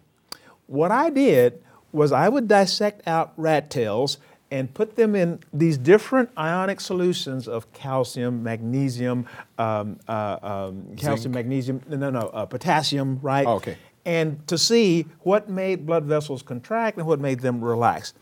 What 0.68 0.92
I 0.92 1.10
did 1.10 1.64
was 1.92 2.12
I 2.12 2.28
would 2.30 2.48
dissect 2.48 3.08
out 3.08 3.34
rat 3.38 3.70
tails 3.70 4.18
and 4.56 4.74
put 4.74 4.96
them 4.96 5.16
in 5.16 5.38
these 5.52 5.78
different 5.78 6.30
ionic 6.38 6.80
solutions 6.80 7.46
of 7.46 7.72
calcium, 7.74 8.42
magnesium, 8.42 9.26
um, 9.58 10.00
uh, 10.08 10.38
um, 10.42 10.96
calcium, 10.96 11.34
magnesium, 11.34 11.82
no, 11.90 12.10
no, 12.10 12.20
uh, 12.20 12.46
potassium, 12.46 13.20
right? 13.22 13.46
Oh, 13.46 13.56
okay. 13.56 13.76
And 14.06 14.48
to 14.48 14.58
see 14.58 15.08
what 15.22 15.50
made 15.50 15.86
blood 15.86 16.06
vessels 16.06 16.42
contract 16.42 16.98
and 16.98 17.06
what 17.06 17.20
made 17.20 17.42
them 17.42 17.62
relax. 17.62 18.14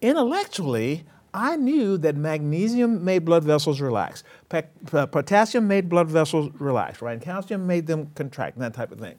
Intellectually, 0.00 1.04
I 1.34 1.56
knew 1.56 1.98
that 1.98 2.16
magnesium 2.16 3.04
made 3.04 3.26
blood 3.26 3.44
vessels 3.44 3.78
relax. 3.78 4.24
Pa- 4.48 4.62
potassium 5.06 5.68
made 5.68 5.90
blood 5.90 6.08
vessels 6.08 6.50
relax, 6.58 7.02
right? 7.02 7.12
And 7.12 7.20
calcium 7.20 7.66
made 7.66 7.86
them 7.86 8.10
contract, 8.14 8.56
and 8.56 8.64
that 8.64 8.72
type 8.72 8.92
of 8.92 8.98
thing 8.98 9.16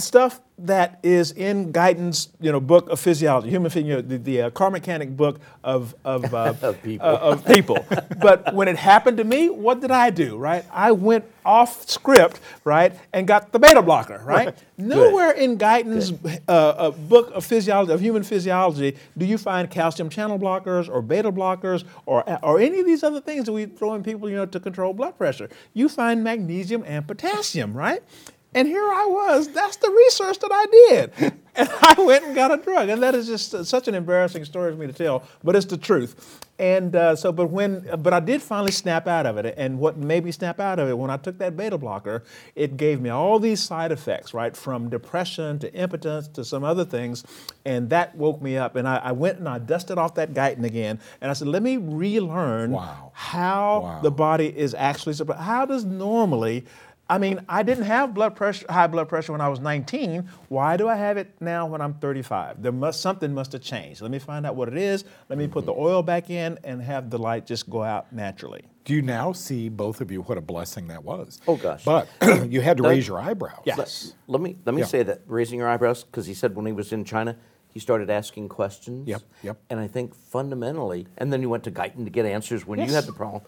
stuff 0.00 0.40
that 0.60 0.98
is 1.04 1.30
in 1.32 1.70
Guyton's, 1.70 2.30
you 2.40 2.50
know, 2.50 2.58
book 2.58 2.88
of 2.88 2.98
physiology, 2.98 3.48
human 3.48 3.70
phy- 3.70 3.80
you 3.80 3.94
know, 3.94 4.00
the, 4.00 4.18
the 4.18 4.42
uh, 4.42 4.50
car 4.50 4.70
mechanic 4.70 5.16
book 5.16 5.38
of 5.62 5.94
of, 6.04 6.34
uh, 6.34 6.54
Of 6.62 6.82
people. 6.82 7.06
uh, 7.06 7.18
of 7.18 7.44
people. 7.46 7.86
but 8.20 8.52
when 8.54 8.66
it 8.66 8.76
happened 8.76 9.18
to 9.18 9.24
me, 9.24 9.48
what 9.48 9.80
did 9.80 9.92
I 9.92 10.10
do? 10.10 10.36
Right, 10.36 10.64
I 10.72 10.92
went 10.92 11.24
off 11.44 11.88
script, 11.88 12.40
right, 12.64 12.92
and 13.12 13.26
got 13.26 13.52
the 13.52 13.58
beta 13.60 13.82
blocker. 13.82 14.20
Right, 14.24 14.56
nowhere 14.78 15.30
in 15.30 15.56
Guyton's 15.58 16.12
uh, 16.48 16.50
uh, 16.52 16.90
book 16.90 17.30
of 17.34 17.44
physiology 17.44 17.92
of 17.92 18.00
human 18.00 18.24
physiology 18.24 18.96
do 19.16 19.26
you 19.26 19.38
find 19.38 19.70
calcium 19.70 20.08
channel 20.08 20.38
blockers 20.38 20.88
or 20.88 21.02
beta 21.02 21.30
blockers 21.30 21.84
or 22.04 22.24
or 22.42 22.58
any 22.58 22.80
of 22.80 22.86
these 22.86 23.04
other 23.04 23.20
things 23.20 23.44
that 23.46 23.52
we 23.52 23.66
throw 23.66 23.94
in 23.94 24.02
people, 24.02 24.28
you 24.28 24.36
know, 24.36 24.46
to 24.46 24.58
control 24.58 24.92
blood 24.92 25.16
pressure. 25.16 25.48
You 25.72 25.88
find 25.88 26.24
magnesium 26.24 26.82
and 26.84 27.06
potassium, 27.06 27.74
right? 27.74 28.02
And 28.58 28.66
here 28.66 28.82
I 28.82 29.06
was. 29.06 29.48
That's 29.48 29.76
the 29.76 29.90
research 29.90 30.38
that 30.40 30.50
I 30.52 30.66
did. 30.88 31.32
And 31.58 31.68
I 31.82 32.00
went 32.00 32.24
and 32.24 32.36
got 32.36 32.52
a 32.56 32.56
drug. 32.62 32.88
And 32.88 33.02
that 33.02 33.16
is 33.16 33.26
just 33.26 33.64
such 33.66 33.88
an 33.88 33.96
embarrassing 33.96 34.44
story 34.44 34.70
for 34.70 34.78
me 34.78 34.86
to 34.86 34.92
tell, 34.92 35.24
but 35.42 35.56
it's 35.56 35.66
the 35.66 35.76
truth. 35.76 36.40
And 36.60 36.94
uh, 36.94 37.16
so, 37.16 37.32
but 37.32 37.46
when, 37.50 37.88
but 38.00 38.12
I 38.12 38.20
did 38.20 38.40
finally 38.42 38.70
snap 38.70 39.08
out 39.08 39.26
of 39.26 39.38
it. 39.38 39.54
And 39.58 39.80
what 39.80 39.96
made 39.96 40.24
me 40.24 40.30
snap 40.30 40.60
out 40.60 40.78
of 40.78 40.88
it, 40.88 40.96
when 40.96 41.10
I 41.10 41.16
took 41.16 41.36
that 41.38 41.56
beta 41.56 41.76
blocker, 41.76 42.22
it 42.54 42.76
gave 42.76 43.00
me 43.00 43.10
all 43.10 43.40
these 43.40 43.58
side 43.60 43.90
effects, 43.90 44.32
right? 44.32 44.56
From 44.56 44.88
depression 44.88 45.58
to 45.58 45.74
impotence 45.74 46.28
to 46.28 46.44
some 46.44 46.62
other 46.62 46.84
things. 46.84 47.24
And 47.64 47.90
that 47.90 48.14
woke 48.14 48.40
me 48.40 48.56
up. 48.56 48.76
And 48.76 48.86
I, 48.86 48.98
I 48.98 49.10
went 49.10 49.38
and 49.38 49.48
I 49.48 49.58
dusted 49.58 49.98
off 49.98 50.14
that 50.14 50.34
Guyton 50.34 50.62
again. 50.64 51.00
And 51.20 51.28
I 51.28 51.34
said, 51.34 51.48
let 51.48 51.64
me 51.64 51.76
relearn 51.76 52.70
Wow. 52.70 53.10
how 53.14 53.80
Wow. 53.80 54.00
the 54.02 54.12
body 54.12 54.56
is 54.56 54.74
actually, 54.74 55.16
how 55.36 55.66
does 55.66 55.84
normally, 55.84 56.66
I 57.10 57.16
mean, 57.16 57.40
I 57.48 57.62
didn't 57.62 57.84
have 57.84 58.12
blood 58.12 58.36
pressure, 58.36 58.66
high 58.68 58.86
blood 58.86 59.08
pressure 59.08 59.32
when 59.32 59.40
I 59.40 59.48
was 59.48 59.60
19. 59.60 60.28
Why 60.48 60.76
do 60.76 60.88
I 60.88 60.94
have 60.94 61.16
it 61.16 61.34
now 61.40 61.66
when 61.66 61.80
I'm 61.80 61.94
35? 61.94 62.62
There 62.62 62.72
must 62.72 63.00
something 63.00 63.32
must 63.32 63.52
have 63.52 63.62
changed. 63.62 64.02
Let 64.02 64.10
me 64.10 64.18
find 64.18 64.44
out 64.44 64.56
what 64.56 64.68
it 64.68 64.76
is. 64.76 65.04
Let 65.28 65.38
me 65.38 65.48
put 65.48 65.64
the 65.64 65.72
mm-hmm. 65.72 65.80
oil 65.80 66.02
back 66.02 66.28
in 66.28 66.58
and 66.64 66.82
have 66.82 67.08
the 67.08 67.18
light 67.18 67.46
just 67.46 67.70
go 67.70 67.82
out 67.82 68.12
naturally. 68.12 68.62
Do 68.84 68.94
you 68.94 69.02
now 69.02 69.32
see 69.32 69.68
both 69.68 70.00
of 70.00 70.10
you 70.10 70.22
what 70.22 70.36
a 70.36 70.42
blessing 70.42 70.88
that 70.88 71.02
was? 71.02 71.40
Oh, 71.46 71.56
gosh. 71.56 71.84
But 71.84 72.08
you 72.46 72.60
had 72.60 72.76
to 72.76 72.82
Doug? 72.82 72.92
raise 72.92 73.08
your 73.08 73.20
eyebrows. 73.20 73.62
Yes. 73.64 74.14
Let 74.26 74.42
me 74.42 74.56
let 74.66 74.74
me 74.74 74.82
Yeah. 74.82 74.86
say 74.86 75.02
that 75.02 75.22
raising 75.26 75.58
your 75.58 75.68
eyebrows 75.68 76.04
because 76.04 76.26
he 76.26 76.34
said 76.34 76.54
when 76.54 76.66
he 76.66 76.72
was 76.72 76.92
in 76.92 77.04
China 77.04 77.36
he 77.78 77.80
started 77.80 78.10
asking 78.10 78.48
questions. 78.48 79.06
Yep, 79.06 79.22
yep. 79.42 79.60
And 79.70 79.78
I 79.78 79.86
think 79.86 80.14
fundamentally, 80.14 81.06
and 81.16 81.32
then 81.32 81.42
you 81.42 81.48
went 81.48 81.64
to 81.64 81.70
Guyton 81.70 82.04
to 82.04 82.10
get 82.10 82.26
answers 82.26 82.66
when 82.66 82.80
you 82.80 82.92
had 82.92 83.04
the 83.04 83.12
problem. 83.12 83.42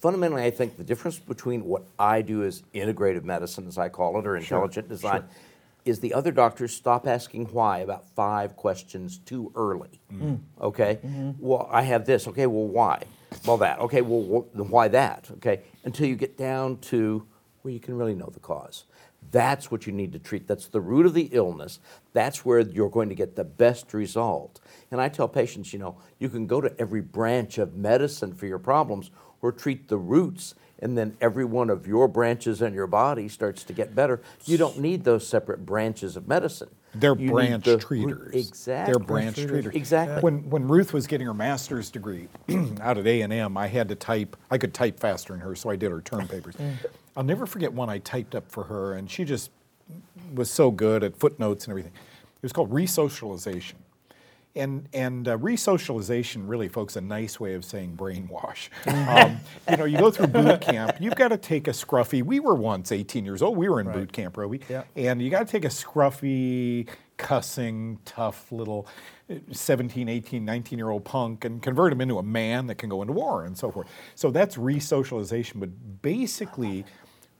Fundamentally, 0.00 0.42
I 0.42 0.50
think 0.50 0.76
the 0.76 0.84
difference 0.84 1.18
between 1.18 1.64
what 1.64 1.84
I 1.98 2.22
do 2.22 2.44
as 2.44 2.62
integrative 2.74 3.24
medicine, 3.24 3.66
as 3.66 3.78
I 3.78 3.88
call 3.88 4.18
it, 4.18 4.26
or 4.26 4.36
intelligent 4.36 4.88
design, 4.88 5.24
is 5.84 6.00
the 6.00 6.12
other 6.14 6.32
doctors 6.32 6.74
stop 6.74 7.06
asking 7.06 7.46
why 7.46 7.78
about 7.78 8.06
five 8.14 8.56
questions 8.56 9.18
too 9.18 9.52
early. 9.54 10.00
Mm-hmm. 10.12 10.34
Okay. 10.60 10.98
Mm-hmm. 11.04 11.30
Well, 11.38 11.68
I 11.70 11.82
have 11.82 12.04
this. 12.04 12.26
Okay. 12.28 12.46
Well, 12.46 12.66
why? 12.66 13.02
Well, 13.46 13.56
that. 13.58 13.78
Okay. 13.80 14.02
Well, 14.02 14.44
wh- 14.54 14.70
why 14.70 14.88
that? 14.88 15.28
Okay. 15.36 15.60
Until 15.84 16.06
you 16.08 16.16
get 16.16 16.36
down 16.36 16.78
to 16.78 17.26
where 17.62 17.72
you 17.72 17.80
can 17.80 17.96
really 17.96 18.14
know 18.14 18.30
the 18.32 18.40
cause. 18.40 18.84
That's 19.32 19.70
what 19.70 19.86
you 19.86 19.92
need 19.92 20.12
to 20.12 20.18
treat. 20.18 20.46
That's 20.46 20.68
the 20.68 20.80
root 20.80 21.06
of 21.06 21.14
the 21.14 21.28
illness. 21.32 21.80
That's 22.12 22.44
where 22.44 22.60
you're 22.60 22.90
going 22.90 23.08
to 23.08 23.14
get 23.14 23.34
the 23.34 23.44
best 23.44 23.92
result. 23.92 24.60
And 24.90 25.00
I 25.00 25.08
tell 25.08 25.26
patients, 25.26 25.72
you 25.72 25.78
know, 25.78 25.96
you 26.18 26.28
can 26.28 26.46
go 26.46 26.60
to 26.60 26.72
every 26.78 27.00
branch 27.00 27.58
of 27.58 27.74
medicine 27.74 28.34
for 28.34 28.46
your 28.46 28.60
problems 28.60 29.10
or 29.42 29.52
treat 29.52 29.88
the 29.88 29.96
roots 29.98 30.54
and 30.78 30.96
then 30.96 31.16
every 31.20 31.44
one 31.44 31.70
of 31.70 31.86
your 31.86 32.06
branches 32.06 32.60
in 32.60 32.74
your 32.74 32.86
body 32.86 33.28
starts 33.28 33.64
to 33.64 33.72
get 33.72 33.94
better. 33.94 34.20
You 34.44 34.58
don't 34.58 34.78
need 34.78 35.04
those 35.04 35.26
separate 35.26 35.64
branches 35.64 36.16
of 36.16 36.28
medicine. 36.28 36.68
They're 36.94 37.16
You 37.16 37.30
branch 37.30 37.64
the- 37.64 37.78
treaters. 37.78 38.34
Exactly. 38.34 38.92
They're 38.92 38.98
branch 39.02 39.36
treaters. 39.36 39.74
Exactly. 39.74 40.20
When 40.20 40.48
when 40.50 40.66
Ruth 40.68 40.92
was 40.92 41.06
getting 41.06 41.26
her 41.26 41.34
master's 41.34 41.90
degree 41.90 42.28
out 42.80 42.98
at 42.98 43.06
A 43.06 43.20
and 43.22 43.32
M, 43.32 43.56
I 43.56 43.66
had 43.66 43.88
to 43.88 43.94
type. 43.94 44.36
I 44.50 44.58
could 44.58 44.72
type 44.72 44.98
faster 45.00 45.32
than 45.32 45.40
her, 45.40 45.54
so 45.54 45.68
I 45.70 45.76
did 45.76 45.90
her 45.90 46.00
term 46.00 46.26
papers. 46.28 46.54
Mm. 46.56 46.72
I'll 47.16 47.22
never 47.24 47.46
forget 47.46 47.72
one 47.72 47.88
I 47.90 47.98
typed 47.98 48.34
up 48.34 48.50
for 48.50 48.64
her, 48.64 48.94
and 48.94 49.10
she 49.10 49.24
just 49.24 49.50
was 50.34 50.50
so 50.50 50.70
good 50.70 51.02
at 51.04 51.16
footnotes 51.16 51.64
and 51.64 51.72
everything. 51.72 51.92
It 51.94 52.42
was 52.42 52.52
called 52.52 52.70
resocialization. 52.70 53.74
And, 54.56 54.88
and 54.92 55.28
uh, 55.28 55.36
resocialization, 55.36 56.48
really, 56.48 56.68
folks, 56.68 56.96
a 56.96 57.00
nice 57.00 57.38
way 57.38 57.54
of 57.54 57.64
saying 57.64 57.96
brainwash. 57.96 58.68
Um, 59.06 59.38
you 59.70 59.76
know, 59.76 59.84
you 59.84 59.98
go 59.98 60.10
through 60.10 60.28
boot 60.28 60.60
camp, 60.60 60.96
you've 61.00 61.14
got 61.14 61.28
to 61.28 61.36
take 61.36 61.68
a 61.68 61.70
scruffy. 61.70 62.22
We 62.22 62.40
were 62.40 62.54
once 62.54 62.90
18 62.90 63.24
years 63.24 63.40
old. 63.42 63.56
We 63.56 63.68
were 63.68 63.80
in 63.80 63.90
boot 63.90 64.12
camp, 64.12 64.36
Roby. 64.36 64.60
Yeah. 64.68 64.82
And 64.96 65.22
you 65.22 65.30
got 65.30 65.46
to 65.46 65.52
take 65.52 65.64
a 65.64 65.68
scruffy, 65.68 66.88
cussing, 67.16 67.98
tough 68.04 68.50
little 68.50 68.86
uh, 69.30 69.34
17, 69.52 70.08
18, 70.08 70.44
19 70.44 70.78
year 70.78 70.90
old 70.90 71.04
punk 71.04 71.44
and 71.44 71.62
convert 71.62 71.92
him 71.92 72.00
into 72.00 72.18
a 72.18 72.22
man 72.22 72.66
that 72.66 72.76
can 72.76 72.88
go 72.88 73.02
into 73.02 73.12
war 73.12 73.44
and 73.44 73.56
so 73.56 73.70
forth. 73.70 73.88
So 74.14 74.30
that's 74.30 74.56
resocialization. 74.56 75.60
But 75.60 76.02
basically, 76.02 76.84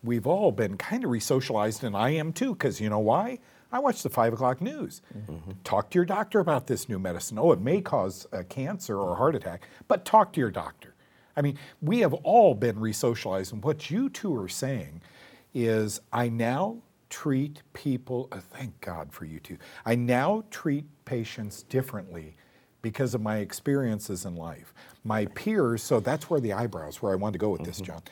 we've 0.02 0.26
all 0.26 0.52
been 0.52 0.76
kind 0.76 1.04
of 1.04 1.10
resocialized, 1.10 1.82
and 1.82 1.96
I 1.96 2.10
am 2.10 2.32
too, 2.32 2.52
because 2.54 2.80
you 2.80 2.88
know 2.88 2.98
why? 2.98 3.38
I 3.72 3.78
watch 3.78 4.02
the 4.02 4.08
five 4.08 4.32
o'clock 4.32 4.60
news. 4.60 5.02
Mm-hmm. 5.16 5.52
Talk 5.64 5.90
to 5.90 5.98
your 5.98 6.04
doctor 6.04 6.40
about 6.40 6.66
this 6.66 6.88
new 6.88 6.98
medicine. 6.98 7.38
Oh, 7.38 7.52
it 7.52 7.60
may 7.60 7.80
cause 7.80 8.26
a 8.32 8.44
cancer 8.44 8.98
or 8.98 9.12
a 9.12 9.16
heart 9.16 9.34
attack, 9.34 9.66
but 9.88 10.04
talk 10.04 10.32
to 10.34 10.40
your 10.40 10.50
doctor. 10.50 10.94
I 11.36 11.42
mean, 11.42 11.58
we 11.82 12.00
have 12.00 12.14
all 12.14 12.54
been 12.54 12.76
resocialized, 12.76 13.52
and 13.52 13.62
what 13.62 13.90
you 13.90 14.08
two 14.08 14.34
are 14.40 14.48
saying 14.48 15.02
is 15.52 16.00
I 16.12 16.28
now 16.28 16.78
treat 17.10 17.62
people, 17.72 18.28
uh, 18.32 18.40
thank 18.40 18.80
God 18.80 19.12
for 19.12 19.24
you 19.24 19.38
two, 19.40 19.58
I 19.84 19.94
now 19.94 20.44
treat 20.50 20.84
patients 21.04 21.62
differently 21.64 22.36
because 22.82 23.14
of 23.14 23.20
my 23.20 23.38
experiences 23.38 24.24
in 24.24 24.36
life. 24.36 24.72
My 25.04 25.26
peers, 25.26 25.82
so 25.82 26.00
that's 26.00 26.30
where 26.30 26.40
the 26.40 26.52
eyebrows, 26.52 27.02
where 27.02 27.12
I 27.12 27.16
wanted 27.16 27.34
to 27.34 27.38
go 27.38 27.50
with 27.50 27.64
this, 27.64 27.76
mm-hmm. 27.76 27.92
John. 27.92 28.02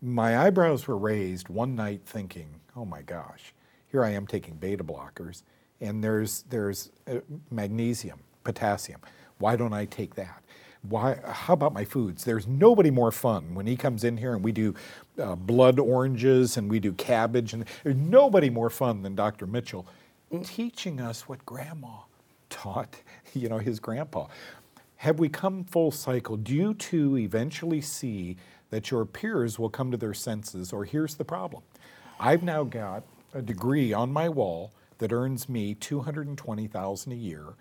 My 0.00 0.38
eyebrows 0.46 0.86
were 0.86 0.98
raised 0.98 1.48
one 1.48 1.74
night 1.74 2.02
thinking, 2.06 2.60
oh 2.76 2.84
my 2.84 3.02
gosh, 3.02 3.52
here 3.92 4.04
I 4.04 4.10
am 4.10 4.26
taking 4.26 4.54
beta 4.54 4.82
blockers, 4.82 5.42
and 5.80 6.02
there's, 6.02 6.44
there's 6.48 6.90
uh, 7.06 7.16
magnesium, 7.50 8.18
potassium. 8.42 9.00
Why 9.38 9.54
don't 9.54 9.74
I 9.74 9.84
take 9.84 10.14
that? 10.14 10.42
Why, 10.88 11.18
how 11.24 11.52
about 11.52 11.74
my 11.74 11.84
foods? 11.84 12.24
There's 12.24 12.48
nobody 12.48 12.90
more 12.90 13.12
fun 13.12 13.54
when 13.54 13.66
he 13.66 13.76
comes 13.76 14.02
in 14.02 14.16
here 14.16 14.34
and 14.34 14.42
we 14.42 14.50
do 14.50 14.74
uh, 15.16 15.36
blood 15.36 15.78
oranges 15.78 16.56
and 16.56 16.68
we 16.68 16.80
do 16.80 16.92
cabbage, 16.92 17.52
and 17.52 17.66
there's 17.84 17.96
nobody 17.96 18.50
more 18.50 18.70
fun 18.70 19.02
than 19.02 19.14
Dr. 19.14 19.46
Mitchell 19.46 19.86
teaching 20.44 20.98
us 20.98 21.28
what 21.28 21.44
grandma 21.44 21.98
taught, 22.48 22.96
you 23.34 23.48
know, 23.48 23.58
his 23.58 23.78
grandpa. 23.78 24.26
Have 24.96 25.18
we 25.18 25.28
come 25.28 25.64
full 25.64 25.90
cycle? 25.90 26.36
Do 26.36 26.54
you 26.54 26.74
two 26.74 27.18
eventually 27.18 27.80
see 27.80 28.36
that 28.70 28.90
your 28.90 29.04
peers 29.04 29.58
will 29.58 29.68
come 29.68 29.90
to 29.90 29.96
their 29.96 30.14
senses? 30.14 30.72
Or 30.72 30.84
here's 30.84 31.16
the 31.16 31.24
problem 31.24 31.62
I've 32.18 32.42
now 32.42 32.64
got 32.64 33.02
a 33.32 33.42
degree 33.42 33.92
on 33.92 34.12
my 34.12 34.28
wall 34.28 34.72
that 34.98 35.12
earns 35.12 35.48
me 35.48 35.74
220000 35.74 37.12
a 37.12 37.14
year, 37.14 37.54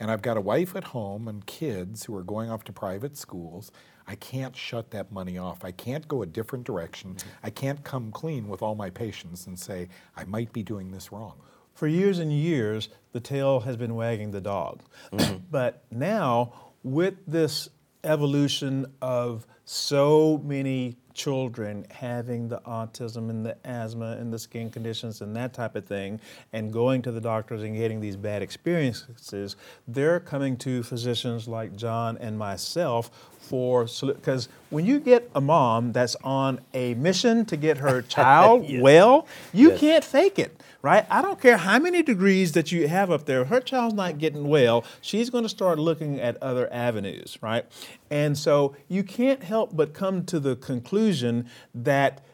and 0.00 0.10
I've 0.10 0.22
got 0.22 0.36
a 0.36 0.40
wife 0.40 0.76
at 0.76 0.84
home 0.84 1.28
and 1.28 1.44
kids 1.44 2.04
who 2.04 2.16
are 2.16 2.22
going 2.22 2.50
off 2.50 2.64
to 2.64 2.72
private 2.72 3.16
schools. 3.16 3.72
I 4.06 4.14
can't 4.14 4.56
shut 4.56 4.90
that 4.92 5.12
money 5.12 5.36
off. 5.36 5.64
I 5.64 5.72
can't 5.72 6.06
go 6.08 6.22
a 6.22 6.26
different 6.26 6.64
direction. 6.64 7.14
Mm-hmm. 7.14 7.28
I 7.42 7.50
can't 7.50 7.84
come 7.84 8.10
clean 8.10 8.48
with 8.48 8.62
all 8.62 8.74
my 8.74 8.90
patients 8.90 9.46
and 9.46 9.58
say, 9.58 9.88
I 10.16 10.24
might 10.24 10.52
be 10.52 10.62
doing 10.62 10.92
this 10.92 11.12
wrong. 11.12 11.34
For 11.74 11.86
years 11.86 12.18
and 12.18 12.32
years, 12.32 12.88
the 13.12 13.20
tail 13.20 13.60
has 13.60 13.76
been 13.76 13.94
wagging 13.94 14.30
the 14.30 14.40
dog. 14.40 14.82
Mm-hmm. 15.12 15.38
but 15.50 15.84
now, 15.90 16.54
with 16.82 17.16
this 17.26 17.68
evolution 18.04 18.86
of 19.02 19.46
so 19.72 20.40
many 20.46 20.96
children 21.12 21.84
having 21.90 22.48
the 22.48 22.58
autism 22.60 23.28
and 23.28 23.44
the 23.44 23.54
asthma 23.66 24.12
and 24.18 24.32
the 24.32 24.38
skin 24.38 24.70
conditions 24.70 25.20
and 25.20 25.36
that 25.36 25.52
type 25.52 25.76
of 25.76 25.84
thing, 25.84 26.18
and 26.54 26.72
going 26.72 27.02
to 27.02 27.12
the 27.12 27.20
doctors 27.20 27.62
and 27.62 27.76
getting 27.76 28.00
these 28.00 28.16
bad 28.16 28.40
experiences, 28.40 29.56
they're 29.86 30.20
coming 30.20 30.56
to 30.56 30.82
physicians 30.82 31.46
like 31.46 31.76
John 31.76 32.16
and 32.18 32.38
myself 32.38 33.10
for 33.40 33.86
because 34.00 34.48
when 34.70 34.84
you 34.86 35.00
get 35.00 35.30
a 35.34 35.40
mom 35.40 35.92
that's 35.92 36.16
on 36.22 36.60
a 36.74 36.94
mission 36.94 37.44
to 37.46 37.56
get 37.56 37.78
her 37.78 38.00
child 38.16 38.66
well, 38.80 39.26
you 39.52 39.70
Yes. 39.70 39.80
can't 39.80 40.04
fake 40.04 40.38
it, 40.38 40.62
right? 40.82 41.06
I 41.10 41.22
don't 41.22 41.40
care 41.40 41.56
how 41.56 41.78
many 41.78 42.02
degrees 42.02 42.52
that 42.52 42.70
you 42.72 42.86
have 42.88 43.10
up 43.10 43.24
there. 43.24 43.44
Her 43.46 43.60
child's 43.60 43.94
not 43.94 44.18
getting 44.18 44.46
well. 44.48 44.84
She's 45.00 45.30
going 45.30 45.44
to 45.44 45.48
start 45.48 45.78
looking 45.78 46.20
at 46.20 46.36
other 46.42 46.70
avenues, 46.72 47.38
right? 47.40 47.64
And 48.10 48.36
so 48.36 48.76
you 48.88 49.02
can't 49.02 49.42
help 49.42 49.57
but 49.66 49.94
come 49.94 50.24
to 50.26 50.40
the 50.40 50.56
conclusion 50.56 51.48
that 51.74 52.24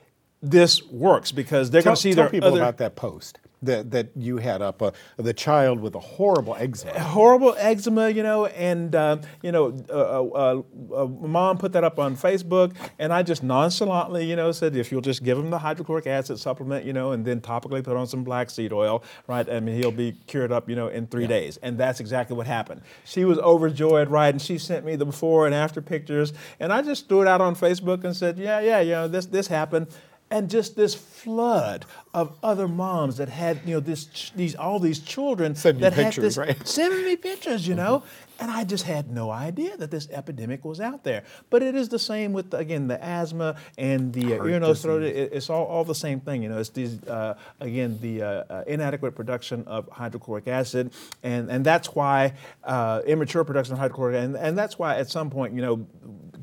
this 0.43 0.83
works 0.85 1.33
because 1.33 1.71
they're 1.71 1.83
going 1.83 1.97
to 1.97 2.00
see 2.00 2.12
tell 2.12 2.25
their 2.25 2.31
people 2.31 2.49
other 2.49 2.61
about 2.61 2.76
that 2.78 2.97
post 2.97 3.38
that, 3.66 3.90
that 3.90 4.11
you 4.16 4.38
had 4.38 4.62
up, 4.62 4.83
uh, 4.83 4.90
the 5.16 5.33
child 5.33 5.80
with 5.80 5.94
a 5.94 6.00
horrible 6.00 6.54
eczema. 6.56 6.99
horrible 6.99 7.54
eczema, 7.59 8.09
you 8.11 8.23
know, 8.23 8.47
and 8.47 8.94
uh, 8.94 9.18
you 9.42 9.52
know, 9.52 9.76
uh, 9.90 9.92
uh, 9.92 10.62
uh, 10.94 11.06
mom 11.06 11.59
put 11.59 11.73
that 11.73 11.85
up 11.85 11.99
on 11.99 12.16
Facebook, 12.16 12.75
and 12.99 13.12
I 13.12 13.23
just 13.23 13.42
nonchalantly, 13.42 14.25
you 14.25 14.37
know, 14.37 14.52
said 14.52 14.76
if 14.76 14.90
you'll 14.90 15.00
just 15.00 15.23
give 15.23 15.38
him 15.38 15.50
the 15.50 15.59
hydrochloric 15.59 16.06
acid 16.06 16.38
supplement, 16.38 16.85
you 16.85 16.92
know, 16.92 17.12
and 17.12 17.25
then 17.25 17.40
topically 17.40 17.83
put 17.83 17.97
on 17.97 18.06
some 18.06 18.25
black 18.25 18.50
seed 18.50 18.73
oil, 18.73 19.02
right? 19.26 19.49
I 19.49 19.61
mean, 19.61 19.76
he'll 19.76 19.90
be 19.90 20.12
cured 20.26 20.52
up, 20.52 20.68
you 20.68 20.76
know, 20.76 20.88
in 20.88 21.06
three 21.06 21.26
days, 21.26 21.59
and 21.59 21.78
that's 21.78 22.00
exactly 22.00 22.37
what 22.37 22.47
happened. 22.47 22.83
She 23.04 23.25
was 23.25 23.38
overjoyed, 23.38 24.09
right? 24.09 24.28
And 24.28 24.40
she 24.40 24.59
sent 24.59 24.85
me 24.85 24.97
the 24.97 25.06
before 25.06 25.47
and 25.47 25.54
after 25.54 25.80
pictures, 25.80 26.33
and 26.61 26.73
I 26.73 26.83
just 26.83 27.09
threw 27.09 27.23
it 27.23 27.28
out 27.28 27.40
on 27.40 27.54
Facebook 27.54 28.04
and 28.04 28.16
said, 28.16 28.38
yeah, 28.38 28.61
yeah, 28.61 28.80
you 28.80 28.92
know, 28.92 29.09
this 29.09 29.26
this 29.26 29.47
happened 29.47 29.88
and 30.35 30.50
just 30.50 30.75
this 30.75 30.97
flood 30.97 31.85
of 32.12 32.33
other 32.43 32.67
moms 32.67 33.19
that 33.19 33.29
had 33.29 33.61
you 33.64 33.75
know 33.75 33.81
this 33.81 34.07
ch- 34.07 34.33
these 34.35 34.57
all 34.57 34.81
these 34.81 34.99
children 34.99 35.55
Send 35.55 35.79
that 35.81 35.93
had 35.93 36.07
pictures, 36.07 36.25
this 36.25 36.37
right? 36.37 36.67
sending 36.67 37.05
me 37.05 37.14
pictures 37.14 37.69
you 37.69 37.76
know 37.76 38.00
mm-hmm. 38.00 38.34
And 38.41 38.50
i 38.50 38.64
just 38.64 38.85
had 38.85 39.11
no 39.11 39.31
idea 39.31 39.76
that 39.76 39.91
this 39.91 40.09
epidemic 40.11 40.64
was 40.64 40.81
out 40.81 41.05
there. 41.05 41.23
But 41.50 41.62
it 41.62 41.75
is 41.75 41.88
the 41.88 41.99
same 41.99 42.33
with 42.33 42.53
again 42.55 42.88
the 42.88 43.03
asthma 43.03 43.57
and 43.79 44.12
the 44.12 44.35
uh, 44.41 44.45
ear 44.45 44.61
nose 44.61 44.83
throat 44.83 45.03
it- 45.03 45.33
it's 45.33 45.50
all, 45.50 45.64
all 45.67 45.85
the 45.85 45.95
same 45.95 46.21
thing 46.21 46.43
you 46.43 46.49
know. 46.49 46.59
It's 46.59 46.71
these 46.71 47.03
uh, 47.05 47.37
again 47.61 47.99
the 48.00 48.23
uh, 48.23 48.29
uh, 48.29 48.64
inadequate 48.67 49.14
production 49.14 49.64
of 49.67 49.88
hydrochloric 49.91 50.49
acid. 50.49 50.93
And 51.23 51.50
and 51.50 51.64
that's 51.64 51.95
why 51.95 52.35
uh, 52.64 53.03
immature 53.07 53.45
production 53.45 53.75
of 53.75 53.79
hydrochloric 53.81 54.17
and, 54.17 54.37
and 54.37 54.57
that's 54.59 54.79
why 54.79 54.97
at 54.97 55.09
some 55.11 55.31
point 55.31 55.55
you 55.55 55.62
know 55.62 55.87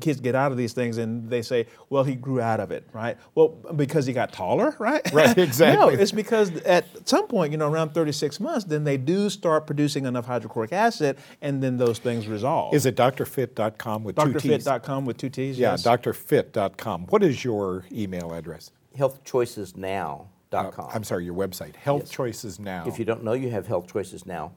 kids 0.00 0.20
get 0.20 0.34
out 0.34 0.50
of 0.50 0.58
these 0.58 0.72
things 0.72 0.98
and 0.98 1.30
they 1.30 1.42
say 1.42 1.66
well 1.88 2.02
he 2.02 2.14
grew 2.16 2.40
out 2.40 2.58
of 2.60 2.70
it 2.72 2.84
right? 2.92 3.16
Well 3.34 3.48
because 3.76 4.06
he 4.06 4.12
got 4.12 4.32
taller 4.32 4.74
right? 4.78 5.02
Right, 5.12 5.36
exactly. 5.48 5.94
no 5.96 6.02
it's 6.02 6.12
because 6.12 6.50
at 6.62 6.84
some 7.08 7.26
point 7.28 7.52
you 7.52 7.58
know 7.58 7.70
around 7.70 7.90
36 7.94 8.40
months 8.40 8.64
then 8.64 8.84
they 8.84 8.96
do 8.96 9.30
start 9.30 9.66
producing 9.66 10.06
enough 10.06 10.26
hydrochloric 10.26 10.72
acid 10.72 11.18
and 11.40 11.62
then 11.62 11.76
those 11.86 11.98
things 11.98 12.26
resolved. 12.28 12.74
Is 12.74 12.86
it 12.86 12.96
drfitt.com 12.96 14.04
with 14.04 14.16
two 14.16 14.32
T's? 14.34 14.64
drfitt.com 14.64 15.04
with 15.04 15.16
two 15.16 15.28
t's 15.30 15.58
Yeah, 15.58 15.72
yes. 15.72 15.82
drfitt.com. 15.82 17.06
What 17.06 17.22
is 17.22 17.44
your 17.44 17.84
email 17.92 18.32
address? 18.32 18.70
Healthchoicesnow.com. 18.96 20.26
Uh, 20.52 20.88
I'm 20.92 21.04
sorry, 21.04 21.24
your 21.24 21.34
website. 21.34 21.76
Health 21.76 22.10
Choices 22.10 22.58
Now. 22.58 22.84
If 22.86 22.98
you 22.98 23.04
don't 23.04 23.24
know 23.24 23.32
you 23.32 23.50
have 23.50 23.66
health 23.66 23.90
choices 23.92 24.26
now, 24.26 24.52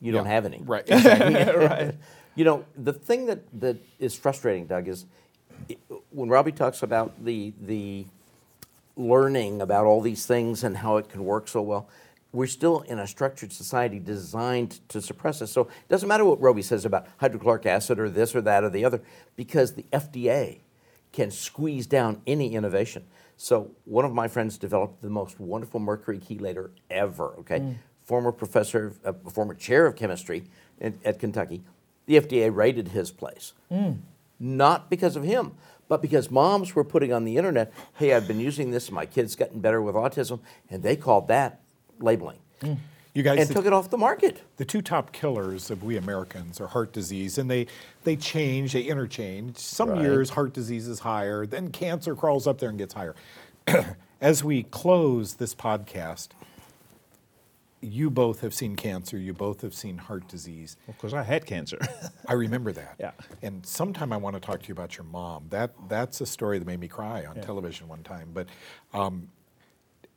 you 0.00 0.12
don't 0.12 0.26
Yeah, 0.26 0.32
have 0.32 0.46
any. 0.46 0.62
Right, 0.64 0.84
exactly. 0.88 1.34
right 1.66 1.94
You 2.34 2.44
know, 2.44 2.64
the 2.76 2.92
thing 2.92 3.26
that, 3.26 3.40
that 3.60 3.76
is 3.98 4.14
frustrating, 4.16 4.66
Doug, 4.66 4.88
is 4.88 5.06
when 6.10 6.28
Roby 6.28 6.52
talks 6.52 6.82
about 6.82 7.24
the, 7.24 7.52
the 7.60 8.06
learning 8.96 9.60
about 9.62 9.86
all 9.86 10.00
these 10.00 10.26
things 10.26 10.64
and 10.64 10.76
how 10.78 10.96
it 10.96 11.08
can 11.08 11.24
work 11.24 11.48
so 11.48 11.62
well, 11.62 11.88
we're 12.32 12.46
still 12.46 12.80
in 12.80 12.98
a 12.98 13.06
structured 13.06 13.52
society 13.52 13.98
designed 13.98 14.80
to 14.88 15.00
suppress 15.00 15.42
us. 15.42 15.50
So 15.50 15.62
it 15.62 15.88
doesn't 15.88 16.08
matter 16.08 16.24
what 16.24 16.40
Roby 16.40 16.62
says 16.62 16.84
about 16.84 17.06
hydrochloric 17.18 17.66
acid 17.66 17.98
or 17.98 18.08
this 18.08 18.34
or 18.34 18.40
that 18.42 18.62
or 18.64 18.70
the 18.70 18.84
other, 18.84 19.02
because 19.36 19.74
the 19.74 19.84
FDA 19.92 20.60
can 21.12 21.30
squeeze 21.30 21.86
down 21.86 22.22
any 22.26 22.54
innovation. 22.54 23.04
So 23.36 23.72
one 23.84 24.04
of 24.04 24.12
my 24.12 24.28
friends 24.28 24.58
developed 24.58 25.02
the 25.02 25.10
most 25.10 25.40
wonderful 25.40 25.80
mercury 25.80 26.18
chelator 26.18 26.70
ever. 26.90 27.34
Okay, 27.40 27.58
former 28.04 28.32
professor, 28.32 28.94
uh, 29.04 29.12
former 29.32 29.54
chair 29.54 29.86
of 29.86 29.96
chemistry 29.96 30.44
at, 30.80 30.94
at 31.04 31.18
Kentucky. 31.18 31.64
The 32.06 32.20
FDA 32.20 32.54
raided 32.54 32.88
his 32.88 33.10
place, 33.10 33.52
not 34.38 34.90
because 34.90 35.16
of 35.16 35.22
him, 35.24 35.52
but 35.88 36.02
because 36.02 36.30
moms 36.30 36.74
were 36.74 36.84
putting 36.84 37.12
on 37.12 37.24
the 37.24 37.36
internet, 37.36 37.72
"Hey, 37.94 38.12
I've 38.14 38.28
been 38.28 38.40
using 38.40 38.70
this. 38.70 38.90
My 38.90 39.06
kid's 39.06 39.34
getting 39.36 39.60
better 39.60 39.80
with 39.82 39.94
autism," 39.94 40.40
and 40.68 40.82
they 40.82 40.96
called 40.96 41.26
that 41.28 41.59
labeling. 42.00 42.38
You 43.12 43.22
guys 43.24 43.38
and 43.40 43.48
did- 43.48 43.54
took 43.54 43.66
it 43.66 43.72
off 43.72 43.90
the 43.90 43.98
market. 43.98 44.42
The 44.56 44.64
two 44.64 44.82
top 44.82 45.12
killers 45.12 45.70
of 45.70 45.82
we 45.82 45.96
Americans 45.96 46.60
are 46.60 46.68
heart 46.68 46.92
disease, 46.92 47.38
and 47.38 47.50
they 47.50 47.66
they 48.04 48.16
change, 48.16 48.72
they 48.72 48.82
interchange. 48.82 49.56
Some 49.58 49.90
Right. 49.90 50.02
years 50.02 50.30
heart 50.30 50.52
disease 50.52 50.86
is 50.86 51.00
higher, 51.00 51.44
then 51.46 51.70
cancer 51.72 52.14
crawls 52.14 52.46
up 52.46 52.58
there 52.58 52.68
and 52.68 52.78
gets 52.78 52.94
higher. 52.94 53.14
As 54.20 54.44
we 54.44 54.62
close 54.64 55.34
this 55.34 55.54
podcast, 55.54 56.28
you 57.80 58.10
both 58.10 58.42
have 58.42 58.52
seen 58.52 58.76
cancer, 58.76 59.16
you 59.16 59.32
both 59.32 59.62
have 59.62 59.72
seen 59.74 59.96
heart 59.96 60.28
disease. 60.28 60.76
Of 60.86 60.98
course, 60.98 61.14
I 61.14 61.22
had 61.22 61.46
cancer. 61.46 61.78
I 62.28 62.34
remember 62.34 62.72
that. 62.72 62.96
Yeah. 63.00 63.12
And 63.42 63.64
sometime 63.64 64.12
I 64.12 64.18
want 64.18 64.36
to 64.36 64.40
talk 64.40 64.60
to 64.62 64.68
you 64.68 64.72
about 64.72 64.96
your 64.98 65.04
mom. 65.04 65.46
That 65.48 65.72
that's 65.88 66.20
a 66.20 66.26
story 66.26 66.58
that 66.58 66.66
made 66.66 66.78
me 66.80 66.88
cry 66.88 67.24
on 67.24 67.36
television 67.40 67.88
one 67.88 68.02
time. 68.02 68.28
But 68.34 68.48
um, 68.92 69.28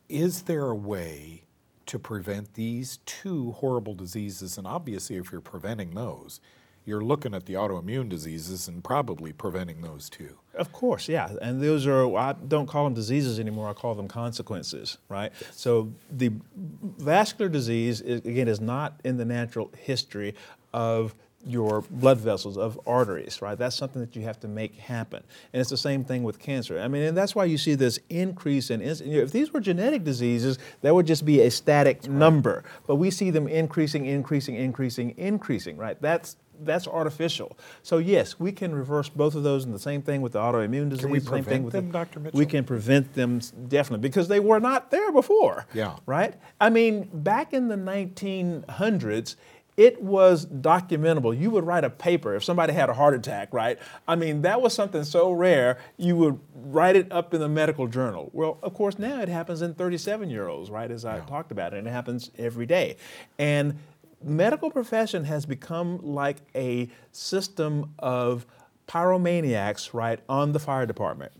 is 0.09 0.43
there 0.43 0.65
a 0.65 0.75
way 0.75 1.43
to 1.85 1.99
prevent 1.99 2.53
these 2.53 2.99
two 3.05 3.51
horrible 3.53 3.93
diseases? 3.93 4.57
And 4.57 4.67
obviously, 4.67 5.17
if 5.17 5.31
you're 5.31 5.41
preventing 5.41 5.91
those, 5.91 6.39
you're 6.85 7.03
looking 7.03 7.33
at 7.33 7.45
the 7.45 7.53
autoimmune 7.53 8.09
diseases 8.09 8.67
and 8.67 8.83
probably 8.83 9.31
preventing 9.31 9.81
those 9.81 10.09
too. 10.09 10.37
Of 10.53 10.71
course, 10.71 11.07
yeah. 11.07 11.31
And 11.41 11.61
those 11.61 11.87
are, 11.87 12.13
I 12.15 12.33
don't 12.33 12.67
call 12.67 12.83
them 12.83 12.93
diseases 12.93 13.39
anymore, 13.39 13.69
I 13.69 13.73
call 13.73 13.95
them 13.95 14.07
consequences, 14.07 14.97
right? 15.07 15.31
So 15.51 15.93
the 16.11 16.31
vascular 16.55 17.49
disease, 17.49 18.01
is, 18.01 18.19
again, 18.25 18.47
is 18.47 18.59
not 18.59 18.99
in 19.03 19.17
the 19.17 19.25
natural 19.25 19.71
history 19.77 20.35
of 20.73 21.15
your 21.45 21.81
blood 21.89 22.17
vessels, 22.17 22.57
of 22.57 22.79
arteries, 22.87 23.41
right? 23.41 23.57
That's 23.57 23.75
something 23.75 24.01
that 24.01 24.15
you 24.15 24.23
have 24.23 24.39
to 24.41 24.47
make 24.47 24.75
happen. 24.75 25.23
And 25.51 25.59
it's 25.59 25.69
the 25.69 25.77
same 25.77 26.03
thing 26.03 26.23
with 26.23 26.39
cancer. 26.39 26.79
I 26.79 26.87
mean, 26.87 27.03
and 27.03 27.17
that's 27.17 27.35
why 27.35 27.45
you 27.45 27.57
see 27.57 27.75
this 27.75 27.99
increase 28.09 28.69
in, 28.69 28.81
if 28.81 29.31
these 29.31 29.51
were 29.51 29.59
genetic 29.59 30.03
diseases, 30.03 30.57
that 30.81 30.93
would 30.93 31.07
just 31.07 31.25
be 31.25 31.41
a 31.41 31.51
static 31.51 32.07
number. 32.07 32.63
But 32.87 32.95
we 32.95 33.11
see 33.11 33.29
them 33.29 33.47
increasing, 33.47 34.05
increasing, 34.05 34.55
increasing, 34.55 35.13
increasing, 35.17 35.77
right? 35.77 36.01
That's 36.01 36.37
that's 36.61 36.87
artificial. 36.87 37.57
So 37.81 37.97
yes, 37.97 38.39
we 38.39 38.51
can 38.51 38.73
reverse 38.73 39.09
both 39.09 39.35
of 39.35 39.43
those, 39.43 39.65
and 39.65 39.73
the 39.73 39.79
same 39.79 40.01
thing 40.01 40.21
with 40.21 40.33
the 40.33 40.39
autoimmune 40.39 40.89
disease. 40.89 41.05
we 41.05 41.19
same 41.19 41.43
thing 41.43 41.43
prevent 41.43 41.63
with 41.63 41.73
them, 41.73 41.87
the, 41.87 41.91
Dr. 41.93 42.19
Mitchell? 42.19 42.37
We 42.37 42.45
can 42.45 42.63
prevent 42.63 43.13
them 43.13 43.39
definitely 43.67 44.07
because 44.07 44.27
they 44.27 44.39
were 44.39 44.59
not 44.59 44.91
there 44.91 45.11
before. 45.11 45.65
Yeah. 45.73 45.95
Right. 46.05 46.35
I 46.59 46.69
mean, 46.69 47.09
back 47.13 47.53
in 47.53 47.67
the 47.67 47.75
1900s. 47.75 49.35
It 49.75 50.01
was 50.01 50.45
documentable. 50.45 51.37
You 51.39 51.49
would 51.51 51.65
write 51.65 51.83
a 51.83 51.89
paper 51.89 52.35
if 52.35 52.43
somebody 52.43 52.73
had 52.73 52.89
a 52.89 52.93
heart 52.93 53.15
attack, 53.15 53.53
right? 53.53 53.79
I 54.07 54.15
mean, 54.15 54.43
that 54.43 54.61
was 54.61 54.73
something 54.73 55.03
so 55.03 55.31
rare, 55.31 55.79
you 55.97 56.15
would 56.17 56.39
write 56.53 56.95
it 56.95 57.11
up 57.11 57.33
in 57.33 57.39
the 57.39 57.49
medical 57.49 57.87
journal. 57.87 58.29
Well, 58.33 58.59
of 58.61 58.73
course, 58.73 58.99
now 58.99 59.21
it 59.21 59.29
happens 59.29 59.61
in 59.61 59.73
37 59.73 60.29
year 60.29 60.47
olds, 60.47 60.69
right, 60.69 60.89
as 60.91 61.05
I 61.05 61.19
talked 61.21 61.51
about, 61.51 61.73
and 61.73 61.87
it 61.87 61.91
happens 61.91 62.29
every 62.37 62.65
day. 62.65 62.97
And 63.39 63.79
medical 64.23 64.69
profession 64.69 65.25
has 65.25 65.45
become 65.45 65.99
like 66.01 66.37
a 66.55 66.89
system 67.11 67.93
of 67.99 68.45
pyromaniacs, 68.87 69.93
right, 69.93 70.19
on 70.29 70.51
the 70.51 70.59
fire 70.59 70.85
department, 70.85 71.31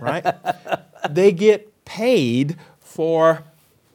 right? 0.00 0.24
they 1.10 1.32
get 1.32 1.84
paid 1.84 2.56
for 2.78 3.42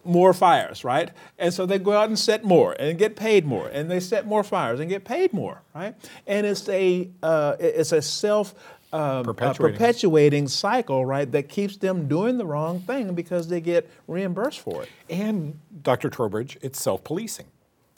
more 0.05 0.33
fires, 0.33 0.83
right? 0.83 1.09
And 1.37 1.53
so 1.53 1.65
they 1.65 1.79
go 1.79 1.91
out 1.93 2.07
and 2.09 2.17
set 2.17 2.43
more 2.43 2.73
and 2.79 2.97
get 2.97 3.15
paid 3.15 3.45
more, 3.45 3.67
and 3.67 3.89
they 3.89 3.99
set 3.99 4.25
more 4.25 4.43
fires 4.43 4.79
and 4.79 4.89
get 4.89 5.05
paid 5.05 5.33
more, 5.33 5.61
right? 5.73 5.95
And 6.27 6.45
it's 6.45 6.67
a 6.69 7.09
uh, 7.23 7.55
it's 7.59 7.91
a 7.91 8.01
self 8.01 8.53
um, 8.93 9.01
uh, 9.01 9.23
Perpetuating. 9.23 9.73
perpetuating 9.77 10.47
cycle, 10.47 11.05
right? 11.05 11.29
That 11.29 11.49
keeps 11.49 11.77
them 11.77 12.07
doing 12.07 12.37
the 12.37 12.45
wrong 12.45 12.79
thing 12.79 13.13
because 13.13 13.47
they 13.49 13.59
get 13.59 13.89
reimbursed 14.07 14.59
for 14.61 14.83
it. 14.83 14.89
And 15.09 15.59
Dr. 15.83 16.09
Trowbridge, 16.09 16.57
it's 16.61 16.81
self-policing. 16.81 17.47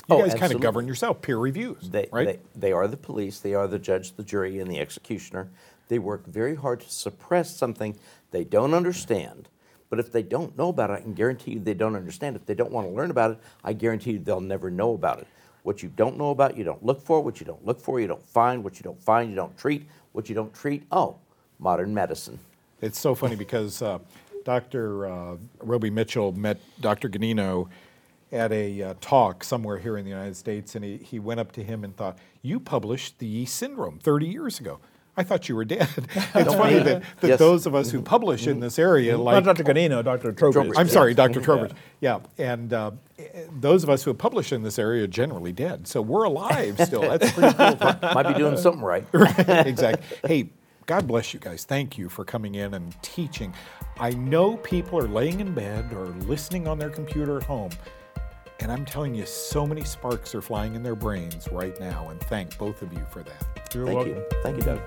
You 0.09 0.15
Oh, 0.15 0.21
guys 0.25 0.33
kind 0.39 0.53
of 0.53 0.61
govern 0.61 0.87
yourself, 0.87 1.21
peer 1.21 1.37
reviews, 1.37 1.89
They, 1.89 2.07
right? 2.11 2.25
they, 2.55 2.59
they 2.59 2.71
are 2.71 2.87
the 2.87 2.97
police, 2.97 3.39
they 3.39 3.53
are 3.53 3.67
the 3.67 3.77
judge, 3.77 4.13
the 4.15 4.23
jury, 4.23 4.57
and 4.59 4.71
the 4.71 4.79
executioner. 4.79 5.49
They 5.89 5.99
work 5.99 6.25
very 6.25 6.55
hard 6.55 6.79
to 6.79 6.89
suppress 6.89 7.55
something 7.55 7.97
they 8.31 8.43
don't 8.45 8.73
understand. 8.73 9.49
But 9.89 9.99
if 9.99 10.11
they 10.11 10.23
don't 10.23 10.57
know 10.57 10.69
about 10.69 10.89
it, 10.89 10.93
I 10.93 11.01
can 11.01 11.13
guarantee 11.13 11.51
you 11.51 11.59
they 11.59 11.73
don't 11.73 11.95
understand. 11.95 12.35
It. 12.35 12.41
If 12.41 12.45
they 12.45 12.55
don't 12.55 12.71
want 12.71 12.87
to 12.87 12.93
learn 12.93 13.11
about 13.11 13.31
it, 13.31 13.39
I 13.63 13.73
guarantee 13.73 14.11
you 14.11 14.19
they'll 14.19 14.41
never 14.41 14.69
know 14.69 14.93
about 14.93 15.19
it. 15.19 15.27
What 15.63 15.83
you 15.83 15.89
don't 15.89 16.17
know 16.17 16.29
about, 16.29 16.57
you 16.57 16.63
don't 16.63 16.83
look 16.83 17.01
for. 17.01 17.21
What 17.21 17.39
you 17.39 17.45
don't 17.45 17.65
look 17.65 17.79
for, 17.79 17.99
you 17.99 18.07
don't 18.07 18.23
find. 18.23 18.63
What 18.63 18.79
you 18.79 18.83
don't 18.83 19.01
find, 19.01 19.29
you 19.29 19.35
don't 19.35 19.57
treat. 19.57 19.87
What 20.11 20.29
you 20.29 20.35
don't 20.35 20.53
treat, 20.53 20.83
oh, 20.91 21.17
modern 21.59 21.93
medicine. 21.93 22.39
It's 22.81 22.99
so 22.99 23.15
funny 23.15 23.35
because 23.35 23.81
uh, 23.81 23.99
Dr. 24.45 25.07
Uh, 25.07 25.35
Roby 25.59 25.89
Mitchell 25.89 26.31
met 26.31 26.57
Dr. 26.79 27.09
Ganino 27.09 27.67
at 28.31 28.51
a 28.51 28.81
uh, 28.81 28.93
talk 29.01 29.43
somewhere 29.43 29.77
here 29.77 29.97
in 29.97 30.05
the 30.05 30.11
United 30.11 30.35
States, 30.35 30.75
and 30.75 30.83
he, 30.83 30.97
he 30.97 31.19
went 31.19 31.39
up 31.39 31.51
to 31.53 31.63
him 31.63 31.83
and 31.83 31.95
thought, 31.95 32.17
You 32.41 32.59
published 32.59 33.19
the 33.19 33.25
yeast 33.25 33.55
syndrome 33.55 33.99
30 33.99 34.27
years 34.27 34.59
ago. 34.59 34.79
I 35.17 35.23
thought 35.23 35.49
you 35.49 35.55
were 35.55 35.65
dead. 35.65 35.89
It's 36.35 36.53
funny 36.53 36.75
me. 36.75 36.83
that, 36.83 37.03
that 37.21 37.27
Yes. 37.27 37.39
those 37.39 37.65
of 37.65 37.73
us 37.73 37.89
who 37.89 37.97
mm-hmm. 37.97 38.05
publish 38.05 38.45
in 38.45 38.53
mm-hmm. 38.53 38.61
this 38.61 38.77
area, 38.77 39.13
mm-hmm. 39.13 39.23
like 39.23 39.43
Not 39.43 39.57
Dr. 39.57 39.63
Ganino, 39.63 40.03
Dr. 40.03 40.31
Trowbridge. 40.31 40.73
I'm 40.77 40.85
Yeah. 40.85 40.93
sorry, 40.93 41.13
Dr. 41.15 41.41
Trowbridge. 41.41 41.71
Yeah, 41.99 42.19
and 42.37 42.71
uh, 42.71 42.91
those 43.51 43.83
of 43.83 43.89
us 43.89 44.03
who 44.03 44.11
have 44.11 44.19
published 44.19 44.53
in 44.53 44.61
this 44.61 44.77
area 44.77 45.03
are 45.03 45.07
generally 45.07 45.51
dead. 45.51 45.87
So 45.87 46.01
we're 46.01 46.25
alive 46.25 46.79
still. 46.79 47.01
That's 47.17 47.31
pretty 47.31 47.55
cool. 47.55 48.13
Might 48.13 48.27
be 48.27 48.33
doing 48.35 48.57
something 48.57 48.83
right. 48.83 49.05
exactly. 49.13 50.05
Hey, 50.27 50.49
God 50.85 51.07
bless 51.07 51.33
you 51.33 51.39
guys. 51.39 51.65
Thank 51.65 51.97
you 51.97 52.07
for 52.07 52.23
coming 52.23 52.55
in 52.55 52.75
and 52.75 52.95
teaching. 53.01 53.53
I 53.99 54.11
know 54.11 54.57
people 54.57 54.99
are 54.99 55.07
laying 55.07 55.39
in 55.39 55.53
bed 55.53 55.91
or 55.91 56.05
listening 56.27 56.67
on 56.67 56.77
their 56.77 56.91
computer 56.91 57.37
at 57.37 57.43
home, 57.43 57.71
and 58.59 58.71
I'm 58.71 58.85
telling 58.85 59.15
you, 59.15 59.25
so 59.25 59.65
many 59.65 59.83
sparks 59.83 60.33
are 60.35 60.41
flying 60.41 60.75
in 60.75 60.83
their 60.83 60.95
brains 60.95 61.47
right 61.51 61.77
now, 61.79 62.09
and 62.09 62.19
thank 62.21 62.57
both 62.57 62.81
of 62.81 62.93
you 62.93 63.05
for 63.09 63.23
that. 63.23 63.73
You're 63.73 63.85
Thank 63.85 63.97
welcome. 63.97 64.15
you. 64.15 64.23
Thank 64.43 64.57
you, 64.57 64.63
Doug. 64.63 64.81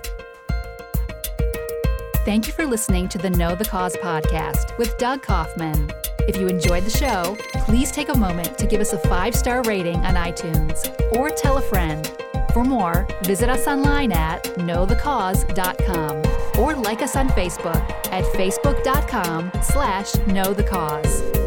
Thank 2.27 2.47
you 2.47 2.53
for 2.53 2.67
listening 2.67 3.09
to 3.09 3.19
the 3.19 3.31
Know 3.31 3.55
the 3.55 3.65
Cause 3.65 3.97
podcast 3.97 4.77
with 4.77 4.97
Doug 4.99 5.23
Kaufman. 5.23 5.91
If 6.29 6.37
you 6.37 6.49
enjoyed 6.49 6.85
the 6.85 6.91
show, 6.91 7.35
please 7.65 7.91
take 7.91 8.11
a 8.11 8.17
moment 8.17 8.59
to 8.59 8.67
give 8.67 8.83
us 8.83 8.93
a 8.93 8.99
five 8.99 9.35
star 9.35 9.63
rating 9.63 9.97
on 9.97 10.17
iTunes 10.17 10.87
or 11.13 11.31
tell 11.31 11.57
a 11.57 11.63
friend. 11.63 12.13
For 12.53 12.63
more, 12.63 13.09
visit 13.23 13.49
us 13.49 13.67
online 13.67 14.13
at 14.13 14.45
knowthecause.com 14.45 16.23
or 16.63 16.75
like 16.75 17.01
us 17.01 17.17
on 17.17 17.29
Facebook 17.31 17.91
at 18.13 18.25
facebook.com 18.35 19.51
slash 19.63 20.13
knowthecause. 20.13 21.40